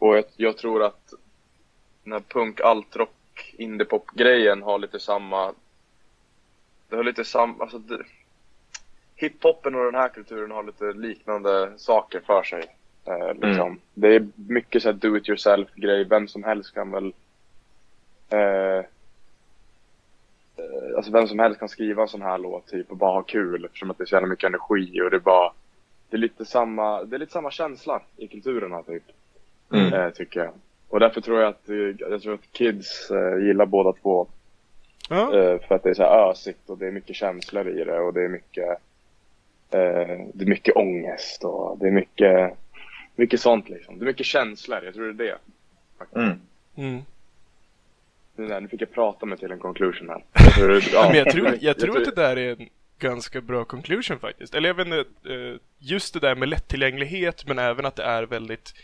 Och 0.00 0.16
jag, 0.16 0.24
jag 0.36 0.56
tror 0.56 0.82
att 0.82 1.14
Den 2.04 2.12
här 2.12 2.20
punk, 2.20 2.60
altrock, 2.60 3.54
indiepop 3.58 4.10
grejen 4.10 4.62
har 4.62 4.78
lite 4.78 5.00
samma 5.00 5.54
Det 6.88 6.96
har 6.96 7.04
lite 7.04 7.24
samma, 7.24 7.62
alltså 7.62 7.78
det, 7.78 8.04
Hiphopen 9.16 9.74
och 9.74 9.84
den 9.84 10.00
här 10.00 10.08
kulturen 10.08 10.50
har 10.50 10.62
lite 10.62 10.92
liknande 10.92 11.72
saker 11.76 12.20
för 12.20 12.42
sig 12.42 12.76
eh, 13.04 13.34
liksom. 13.34 13.66
Mm. 13.66 13.80
Det 13.94 14.14
är 14.14 14.28
mycket 14.34 14.82
så 14.82 14.88
här 14.88 14.96
do 14.96 15.16
it 15.16 15.28
yourself 15.28 15.68
grej, 15.74 16.04
vem 16.04 16.28
som 16.28 16.44
helst 16.44 16.74
kan 16.74 16.90
väl 16.90 17.12
eh, 18.30 18.84
Eh, 20.60 20.96
alltså 20.96 21.12
vem 21.12 21.28
som 21.28 21.38
helst 21.38 21.60
kan 21.60 21.68
skriva 21.68 22.02
en 22.02 22.08
sån 22.08 22.22
här 22.22 22.38
låt 22.38 22.66
typ 22.66 22.90
och 22.90 22.96
bara 22.96 23.12
ha 23.12 23.22
kul 23.22 23.64
eftersom 23.64 23.90
att 23.90 23.98
det 23.98 24.04
är 24.04 24.06
så 24.06 24.14
jävla 24.14 24.28
mycket 24.28 24.48
energi 24.48 25.00
och 25.00 25.10
det 25.10 25.16
är 25.16 25.20
bara 25.20 25.52
det 26.08 26.16
är 26.16 26.18
lite 26.18 26.44
samma, 26.44 27.04
det 27.04 27.16
är 27.16 27.18
lite 27.18 27.32
samma 27.32 27.50
känsla 27.50 28.02
i 28.16 28.28
kulturerna 28.28 28.82
typ, 28.82 29.02
Mm. 29.72 29.92
eh, 29.92 30.10
tycker 30.10 30.40
jag. 30.40 30.52
Och 30.88 31.00
därför 31.00 31.20
tror 31.20 31.40
jag 31.40 31.48
att, 31.48 31.68
eh, 31.68 31.76
jag 31.98 32.22
tror 32.22 32.34
att 32.34 32.52
kids 32.52 33.10
eh, 33.10 33.46
gillar 33.46 33.66
båda 33.66 33.92
två. 33.92 34.28
Ja, 35.08 35.36
Eh, 35.36 35.60
för 35.60 35.74
att 35.74 35.82
det 35.82 35.90
är 35.90 35.94
så 35.94 36.02
här 36.02 36.30
ösigt 36.30 36.70
och 36.70 36.78
det 36.78 36.86
är 36.86 36.90
mycket 36.90 37.16
känslor 37.16 37.68
i 37.68 37.84
det 37.84 37.98
och 37.98 38.14
det 38.14 38.24
är 38.24 38.28
mycket, 38.28 38.68
eh, 39.70 40.26
det 40.34 40.44
är 40.44 40.46
mycket 40.46 40.76
ångest 40.76 41.44
och 41.44 41.78
det 41.78 41.86
är 41.86 41.90
mycket, 41.90 42.52
mycket 43.16 43.40
sånt 43.40 43.68
liksom. 43.68 43.98
Det 43.98 44.04
är 44.04 44.06
mycket 44.06 44.26
känslor, 44.26 44.84
jag 44.84 44.94
tror 44.94 45.12
det 45.12 45.24
är 45.24 45.38
det. 46.12 46.20
Mm. 46.20 46.40
mm. 46.76 47.02
Nu, 48.36 48.46
där, 48.46 48.60
nu 48.60 48.68
fick 48.68 48.82
jag 48.82 48.92
prata 48.92 49.26
mig 49.26 49.38
till 49.38 49.52
en 49.52 49.58
conclusion 49.58 50.08
här. 50.08 50.24
Jag 50.32 50.54
tror, 50.54 50.82
ja. 50.92 51.08
Men 51.08 51.16
jag 51.16 51.30
tror, 51.30 51.58
jag 51.60 51.78
tror 51.78 51.98
att 51.98 52.04
det 52.04 52.22
där 52.22 52.38
är 52.38 52.50
en 52.60 52.68
ganska 52.98 53.40
bra 53.40 53.64
conclusion 53.64 54.18
faktiskt. 54.18 54.54
Eller 54.54 54.68
jag 54.68 54.74
vet 54.74 54.86
inte, 54.86 55.04
just 55.78 56.14
det 56.14 56.20
där 56.20 56.34
med 56.34 56.48
lättillgänglighet 56.48 57.46
men 57.46 57.58
även 57.58 57.86
att 57.86 57.96
det 57.96 58.02
är 58.02 58.22
väldigt 58.22 58.74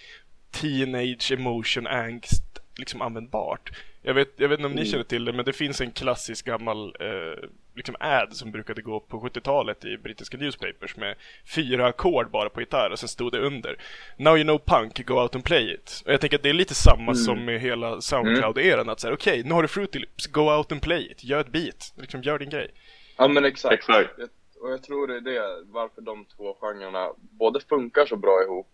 teenage 0.61 1.33
emotion 1.33 1.87
angst 1.87 2.43
liksom 2.79 3.03
användbart. 3.03 3.71
Jag 4.03 4.15
vet, 4.15 4.29
jag 4.37 4.49
vet 4.49 4.59
inte 4.59 4.67
om 4.67 4.73
ni 4.73 4.81
Mm. 4.81 4.91
känner 4.91 5.05
till 5.05 5.25
det 5.25 5.33
men 5.33 5.45
det 5.45 5.53
finns 5.53 5.81
en 5.81 5.91
klassisk 5.91 6.47
gammal 6.47 6.97
eh, 7.01 7.49
liksom 7.75 7.97
ad 8.01 8.29
som 8.37 8.53
brukade 8.53 8.83
gå 8.83 9.01
på 9.01 9.21
70-talet 9.21 9.85
i 9.85 9.97
brittiska 9.99 10.37
newspapers 10.37 10.97
med 10.97 11.15
fyra 11.55 11.87
ackord 11.87 12.31
bara 12.31 12.49
på 12.49 12.61
gitarr 12.61 12.91
och 12.93 12.99
sen 12.99 13.09
stod 13.09 13.33
det 13.33 13.39
under 13.39 13.77
Now 14.17 14.37
you 14.37 14.45
know 14.45 14.59
punk, 14.59 15.07
go 15.07 15.15
out 15.15 15.35
and 15.35 15.45
play 15.45 15.75
it. 15.75 16.03
Och 16.07 16.13
jag 16.13 16.21
tänker 16.21 16.37
att 16.37 16.43
det 16.43 16.49
är 16.49 16.53
lite 16.55 16.75
samma 16.75 17.03
Mm. 17.03 17.15
som 17.15 17.45
med 17.45 17.61
hela 17.61 18.01
Soundcloud-eran 18.01 18.91
att 18.91 19.01
säga 19.01 19.15
okej, 19.15 19.43
nu 19.45 19.55
har 19.55 19.63
du 19.63 19.69
Fruity 19.69 19.99
Loops, 19.99 20.27
go 20.27 20.41
out 20.41 20.73
and 20.73 20.83
play 20.83 21.11
it, 21.11 21.25
gör 21.25 21.41
ett 21.41 21.49
beat, 21.53 21.93
liksom 21.97 22.23
gör 22.23 22.39
din 22.39 22.51
grej. 22.51 22.71
Ja 23.17 23.29
men 23.29 23.45
exakt. 23.45 23.75
Exakt. 23.75 24.11
Jag, 24.19 24.29
och 24.63 24.73
jag 24.73 24.83
tror 24.83 25.07
det 25.07 25.17
är 25.17 25.21
det, 25.21 25.63
varför 25.65 26.01
de 26.03 26.25
två 26.37 26.55
genrerna 26.61 27.09
både 27.19 27.61
funkar 27.61 28.07
så 28.07 28.17
bra 28.17 28.43
ihop. 28.43 28.69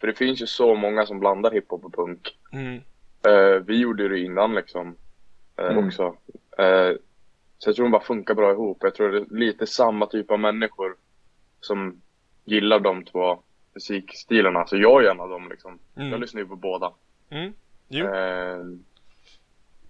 För 0.00 0.06
det 0.06 0.14
finns 0.14 0.42
ju 0.42 0.46
så 0.46 0.74
många 0.74 1.06
som 1.06 1.20
blandar 1.20 1.50
hiphop 1.50 1.84
och 1.84 1.94
punk. 1.94 2.38
Mm. 2.52 2.80
Eh, 3.26 3.62
vi 3.66 3.78
gjorde 3.80 4.08
det 4.08 4.18
innan 4.18 4.54
liksom. 4.54 4.96
Eh, 5.56 5.64
Mm. 5.66 5.86
Också. 5.86 6.16
Eh, 6.58 6.92
så 7.58 7.68
jag 7.68 7.76
tror 7.76 7.84
de 7.84 7.90
bara 7.90 8.02
funkar 8.02 8.34
bra 8.34 8.52
ihop. 8.52 8.78
Jag 8.80 8.94
tror 8.94 9.08
det 9.12 9.18
är 9.18 9.26
lite 9.38 9.66
samma 9.66 10.06
typ 10.06 10.30
av 10.30 10.40
människor 10.40 10.96
som 11.60 12.00
gillar 12.44 12.80
de 12.80 13.04
två 13.04 13.42
musikstilarna. 13.74 14.66
Så 14.66 14.76
jag 14.76 15.04
är 15.04 15.10
en 15.10 15.20
av 15.20 15.28
dem 15.28 15.48
liksom. 15.48 15.78
Mm. 15.96 16.10
Jag 16.10 16.20
lyssnar 16.20 16.40
ju 16.40 16.46
på 16.46 16.56
båda. 16.56 16.92
Mm. 17.30 17.52
Jo. 17.88 18.06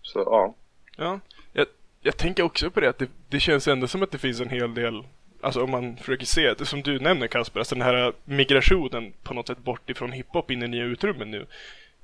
Så 0.03 0.19
ja. 0.19 0.55
Ja, 0.97 1.21
jag, 1.53 1.67
jag 2.01 2.17
tänker 2.17 2.43
också 2.43 2.71
på 2.71 2.81
det 2.81 2.89
att 2.89 2.99
det, 2.99 3.11
det 3.29 3.41
känns 3.41 3.69
ändå 3.69 3.87
som 3.87 4.03
att 4.03 4.11
det 4.11 4.19
finns 4.19 4.41
en 4.41 4.49
hel 4.49 4.75
del 4.75 5.05
Alltså 5.41 5.63
om 5.63 5.71
man 5.71 5.97
försöker 5.97 6.27
se 6.27 6.55
det 6.55 6.67
som 6.67 6.83
du 6.83 6.99
nämner 6.99 7.27
Kasper, 7.27 7.61
alltså 7.61 7.75
den 7.75 7.83
här 7.83 8.13
migrationen 8.25 9.13
på 9.23 9.35
något 9.35 9.47
sätt 9.47 9.59
bort 9.59 9.91
ifrån 9.91 10.13
hiphop 10.13 10.51
in 10.51 10.63
i 10.63 10.69
nya 10.69 10.85
utrymmen 10.85 11.31
nu. 11.31 11.47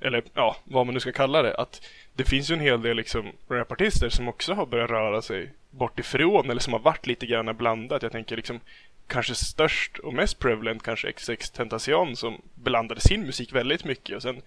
Eller 0.01 0.23
ja, 0.35 0.57
vad 0.65 0.87
man 0.87 0.95
nu 0.95 1.01
ska 1.01 1.13
kalla 1.13 1.43
det. 1.43 1.55
Att 1.55 1.87
det 2.15 2.25
finns 2.25 2.51
ju 2.51 2.55
en 2.55 2.61
hel 2.61 2.83
del 2.83 2.97
liksom 2.97 3.33
rapartister 3.49 4.09
som 4.09 4.29
också 4.29 4.55
har 4.55 4.67
börjat 4.67 4.91
röra 4.91 5.23
sig 5.23 5.51
bort 5.71 5.99
ifrån 5.99 6.51
eller 6.51 6.61
som 6.61 6.73
har 6.73 6.81
varit 6.81 7.07
lite 7.07 7.27
grann 7.27 7.57
blandat. 7.57 8.03
Jag 8.03 8.13
tänker 8.13 8.37
liksom 8.37 8.61
kanske 9.07 9.35
störst 9.35 9.99
och 9.99 10.15
mest 10.15 10.39
prevalent 10.39 10.83
kanske 10.83 11.13
XX 11.13 11.51
Tentacion 11.51 12.17
som 12.17 12.43
blandade 12.55 13.01
sin 13.01 13.23
musik 13.23 13.53
väldigt 13.53 13.85
mycket 13.85 14.17
och 14.17 14.23
sen 14.23 14.43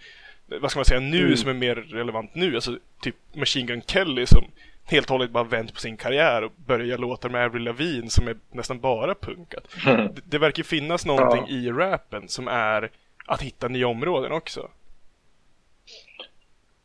vad 0.62 0.72
ska 0.72 0.80
man 0.80 0.86
säga 0.86 1.00
nu 1.00 1.38
som 1.38 1.50
är 1.50 1.54
mer 1.54 1.76
relevant 1.76 2.36
nu, 2.36 2.56
alltså 2.56 2.78
typ 3.02 3.16
Machine 3.34 3.66
Gun 3.68 3.82
Kelly 3.82 4.26
som 4.26 4.44
helt 4.84 5.10
och 5.10 5.12
hållet 5.12 5.32
bara 5.32 5.44
vänt 5.44 5.74
på 5.74 5.80
sin 5.80 5.98
karriär 5.98 6.42
och 6.44 6.52
börjar 6.66 6.98
låtar 6.98 7.30
med 7.30 7.46
Avril 7.46 7.64
Lavigne 7.64 8.10
som 8.10 8.28
är 8.28 8.36
nästan 8.52 8.80
bara 8.80 9.16
punkat. 9.16 9.64
Det, 9.86 10.22
det 10.26 10.38
verkar 10.38 10.64
finnas 10.64 11.06
någonting 11.06 11.44
Ja. 11.48 11.56
i 11.56 11.72
rappen 11.72 12.28
som 12.28 12.48
är 12.48 12.92
att 13.26 13.42
hitta 13.42 13.68
nya 13.68 13.88
områden 13.88 14.32
också. 14.32 14.70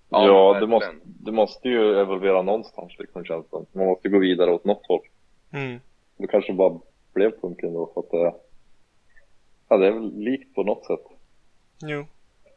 Ja, 0.09 0.57
det, 0.61 0.67
måste, 0.67 0.95
det 1.05 1.33
måste 1.33 1.69
ju 1.69 2.01
evolvera 2.01 2.43
någonstans 2.43 2.93
liksom 2.99 3.25
känns 3.25 3.47
det. 3.51 3.65
Man 3.73 3.87
måste 3.87 4.09
gå 4.09 4.19
vidare 4.19 4.51
åt 4.51 4.65
något 4.65 4.87
håll. 4.87 5.01
Mm. 5.53 5.81
Det 6.17 6.27
kanske 6.27 6.53
bara 6.53 6.81
blev 7.15 7.31
punk 7.41 7.63
ändå 7.63 7.91
för 7.95 8.01
att 8.01 8.11
det, 8.11 8.35
ja, 9.69 9.77
det 9.77 9.87
är 9.87 9.93
väl 9.93 10.19
likt 10.19 10.55
på 10.55 10.63
något 10.63 10.85
sätt. 10.87 11.01
Jo, 11.83 12.07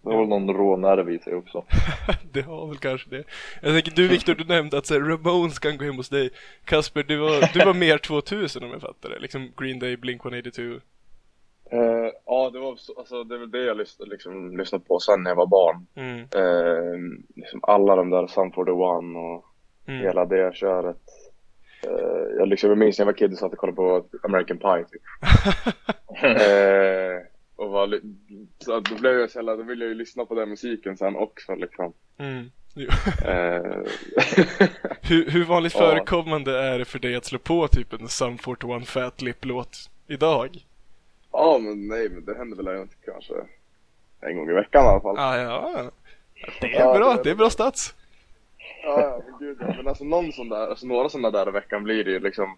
Det 0.07 0.13
har 0.13 0.19
väl 0.19 0.29
någon 0.29 0.53
rå 0.53 0.77
nerv 0.77 1.09
i 1.09 1.19
sig 1.19 1.35
också. 1.35 1.65
det 2.31 2.41
har 2.41 2.67
väl 2.67 2.77
kanske 2.77 3.09
det. 3.09 3.23
Jag 3.61 3.73
tänker 3.73 3.91
du 3.91 4.07
Viktor, 4.07 4.35
du 4.35 4.43
nämnde 4.45 4.77
att 4.77 4.85
så 4.85 4.93
här, 4.93 5.01
Ramones 5.01 5.59
kan 5.59 5.77
gå 5.77 5.85
hem 5.85 5.95
hos 5.95 6.09
dig. 6.09 6.29
Kasper, 6.65 7.03
du 7.03 7.17
var, 7.17 7.53
du 7.53 7.65
var 7.65 7.73
mer 7.73 7.97
2000 7.97 8.63
om 8.63 8.71
jag 8.71 8.81
fattar 8.81 9.09
det. 9.09 9.19
Liksom 9.19 9.51
Green 9.57 9.79
Day, 9.79 9.95
Blink-182. 9.95 10.81
Eh, 11.71 12.11
ja, 12.25 12.49
det 12.53 12.59
var 12.59 12.75
så, 12.75 12.93
alltså, 12.97 13.23
det 13.23 13.35
är 13.35 13.39
väl 13.39 13.51
det 13.51 13.65
jag 13.65 13.77
lyssnade, 13.77 14.11
liksom, 14.11 14.57
lyssnade 14.57 14.83
på 14.85 14.99
sen 14.99 15.23
när 15.23 15.31
jag 15.31 15.35
var 15.35 15.47
barn. 15.47 15.87
Mm. 15.95 16.19
Eh, 16.19 17.17
liksom 17.35 17.59
alla 17.63 17.95
de 17.95 18.09
där 18.09 18.27
Sun 18.27 18.51
for 18.51 18.65
the 18.65 18.71
One 18.71 19.19
och 19.19 19.45
Mm. 19.89 20.01
hela 20.01 20.25
det 20.25 20.55
köret. 20.55 20.97
Eh, 21.83 22.37
jag, 22.37 22.47
liksom, 22.47 22.69
jag 22.69 22.77
minns 22.77 22.99
när 22.99 23.03
jag 23.05 23.11
var 23.11 23.17
kid 23.17 23.31
och 23.31 23.37
satt 23.37 23.51
och 23.53 23.57
kollade 23.57 23.75
på 23.75 24.05
American 24.23 24.57
Pie 24.57 24.85
typ. 24.91 25.01
och 27.67 27.73
var, 27.73 27.99
så 28.59 28.79
då 28.79 28.95
blev 28.95 29.19
jag 29.19 29.31
så 29.31 29.37
jävla, 29.37 29.55
då 29.55 29.63
ville 29.63 29.85
jag 29.85 29.89
ju 29.89 29.95
lyssna 29.95 30.25
på 30.25 30.35
den 30.35 30.49
musiken 30.49 30.97
sen 30.97 31.15
också 31.15 31.55
liksom. 31.55 31.93
Mm. 32.17 32.51
Eh, 33.25 33.61
Hur, 35.01 35.29
hur 35.29 35.45
vanligt 35.45 35.73
Ja. 35.73 35.79
förekommande 35.79 36.59
är 36.59 36.79
det 36.79 36.85
för 36.85 36.99
dig 36.99 37.15
att 37.15 37.25
slå 37.25 37.39
på 37.39 37.67
typ 37.67 37.93
en 37.93 38.07
Sum 38.07 38.37
41 38.37 38.87
Fat 38.87 39.21
Lip-låt 39.21 39.89
idag? 40.07 40.65
ja 41.31 41.57
men 41.61 41.87
nej 41.87 42.09
men 42.09 42.25
det 42.25 42.37
händer 42.37 42.63
väl 42.63 42.87
kanske 43.05 43.33
en 44.21 44.37
gång 44.37 44.49
i 44.49 44.53
veckan 44.53 44.85
i 44.85 44.87
alla 44.87 45.01
fall. 45.01 45.15
Ah, 45.19 45.37
ja, 45.37 45.71
ja. 45.75 45.91
Det 46.61 46.67
är 46.75 46.79
Ja, 46.79 46.97
bra, 46.97 47.15
det- 47.15 47.23
det 47.23 47.29
är 47.29 47.35
bra 47.35 47.49
stats. 47.49 47.95
Ja, 48.83 49.01
ja 49.01 49.21
men 49.29 49.39
gud 49.39 49.57
ja. 49.61 49.73
Men 49.77 49.87
alltså 49.87 50.03
någon 50.03 50.31
sån 50.31 50.49
där, 50.49 50.67
alltså 50.67 50.87
några 50.87 51.09
sådana 51.09 51.31
där 51.31 51.47
i 51.47 51.51
veckan 51.51 51.83
blir 51.83 52.03
det 52.03 52.11
ju 52.11 52.19
liksom 52.19 52.57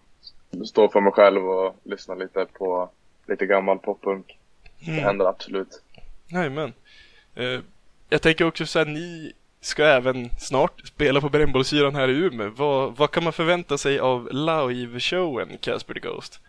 Stå 0.66 0.88
för 0.88 1.00
mig 1.00 1.12
själv 1.12 1.48
och 1.50 1.76
lyssna 1.84 2.14
lite 2.14 2.46
på 2.58 2.90
lite 3.26 3.46
gammal 3.46 3.78
poppunk. 3.78 4.38
Det 4.80 4.90
Mm. 4.90 5.04
händer 5.04 5.24
absolut. 5.26 5.82
Jajamän. 6.28 6.72
Eh, 7.34 7.60
jag 8.08 8.22
tänker 8.22 8.46
också 8.46 8.66
så 8.66 8.78
här, 8.78 8.86
ni 8.86 9.32
ska 9.60 9.84
även 9.84 10.30
snart 10.38 10.86
spela 10.88 11.20
på 11.20 11.28
Brännbollsyran 11.28 11.94
här 11.94 12.08
i 12.08 12.12
Umeå. 12.18 12.50
Vad, 12.50 12.96
vad 12.96 13.10
kan 13.10 13.24
man 13.24 13.32
förvänta 13.32 13.78
sig 13.78 13.98
av 13.98 14.28
live-showen 14.32 15.58
Casper 15.60 15.94
the 15.94 16.00
Ghost? 16.00 16.40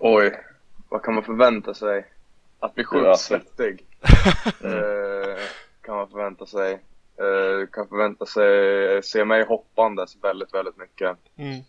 Oj, 0.00 0.40
vad 0.88 1.02
kan 1.02 1.14
man 1.14 1.24
förvänta 1.24 1.74
sig? 1.74 2.06
Att 2.60 2.74
bli 2.74 2.84
sjukt 2.84 3.18
svettig. 3.18 3.84
eh, 4.64 5.42
kan 5.80 5.96
man 5.96 6.08
förvänta 6.08 6.46
sig. 6.46 6.72
Eh, 7.18 7.66
kan 7.72 7.88
förvänta 7.88 8.26
sig 8.26 9.02
se 9.02 9.24
mig 9.24 9.44
hoppandes 9.44 10.16
väldigt, 10.22 10.54
väldigt 10.54 10.76
mycket. 10.76 11.16
Mm. 11.36 11.60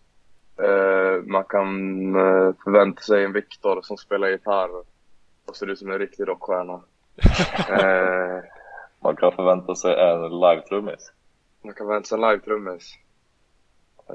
Eh, 0.63 1.23
man 1.23 1.43
kan 1.43 1.69
eh, 2.15 2.53
förvänta 2.63 3.01
sig 3.01 3.23
en 3.23 3.33
Viktor 3.33 3.81
som 3.81 3.97
spelar 3.97 4.27
gitarr 4.27 4.69
och 5.45 5.55
ser 5.55 5.69
ut 5.69 5.79
som 5.79 5.91
en 5.91 5.99
riktig 5.99 6.27
rockstjärna. 6.27 6.73
eh, 7.69 8.43
Man 8.99 9.15
kan 9.15 9.31
förvänta 9.31 9.75
sig 9.75 9.93
en 9.99 10.21
live-trummis. 10.39 11.11
man 11.63 11.73
kan 11.73 11.87
förvänta 11.87 12.07
sig 12.07 12.15
en 12.15 12.21
live-trummis 12.21 12.93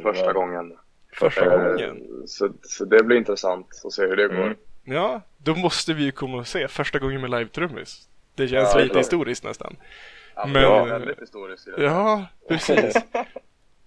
första 0.03 0.33
gången. 0.33 0.77
Första 1.13 1.45
Eh, 1.45 1.51
gången. 1.73 2.07
Så, 2.27 2.53
så 2.63 2.85
det 2.85 3.03
blir 3.05 3.17
intressant 3.17 3.67
att 3.85 3.93
se 3.93 4.03
hur 4.03 4.17
det 4.17 4.29
går. 4.29 4.35
Mm. 4.43 4.57
Ja, 4.85 5.21
då 5.39 5.55
måste 5.55 5.95
vi 5.95 6.05
ju 6.05 6.13
komma 6.13 6.37
och 6.39 6.47
se 6.47 6.69
första 6.69 6.99
gången 6.99 7.21
med 7.21 7.31
live-trummis. 7.31 8.09
Det 8.35 8.49
känns 8.49 8.75
Ja, 8.75 8.81
lite 8.81 8.99
historiskt 8.99 9.45
nästan. 9.45 9.77
Ja, 10.35 10.47
Men- 10.47 10.71
var 10.71 10.87
väldigt 10.87 11.21
historiskt. 11.21 11.69
Ja, 11.79 12.27
precis. 12.49 12.95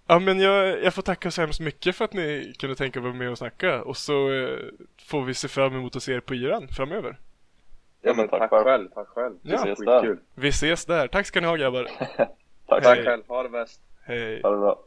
Ja, 0.08 0.20
men 0.20 0.40
jag, 0.40 0.84
jag 0.84 0.94
får 0.94 1.02
tacka 1.02 1.32
så 1.32 1.42
hemskt 1.42 1.60
mycket 1.60 1.96
för 1.96 2.06
att 2.06 2.14
ni 2.14 2.54
kunde 2.60 2.76
tänka 2.76 3.00
er 3.00 3.04
vara 3.04 3.14
med 3.14 3.30
och 3.30 3.38
snacka. 3.38 3.82
Och 3.82 3.98
så 3.98 4.32
eh, 4.34 4.58
får 5.10 5.24
vi 5.24 5.34
se 5.34 5.48
fram 5.48 5.76
emot 5.76 5.96
att 5.96 6.04
se 6.04 6.14
er 6.14 6.20
på 6.20 6.36
yran 6.36 6.68
framöver. 6.68 7.18
Ja, 8.06 8.14
men 8.14 8.28
tack, 8.28 8.50
själv. 8.50 8.90
Tack 8.90 9.08
själv. 9.08 9.36
Ja. 9.42 9.56
ses 9.56 9.80
där. 9.80 10.02
Skitkul. 10.02 10.20
Vi 10.36 10.48
ses 10.48 10.86
där. 10.86 11.08
Tack 11.08 11.26
ska 11.26 11.42
ni 11.42 11.48
ha 11.48 11.56
grabbar. 11.56 11.84
Tack. 12.68 12.84
Tack 12.84 12.98
själv. 13.06 13.24
Ha 13.28 13.44
det 13.44 13.50
bäst. 13.50 13.82
Hej. 14.06 14.42
Ha 14.44 14.52
det 14.52 14.58
bra. 14.58 14.80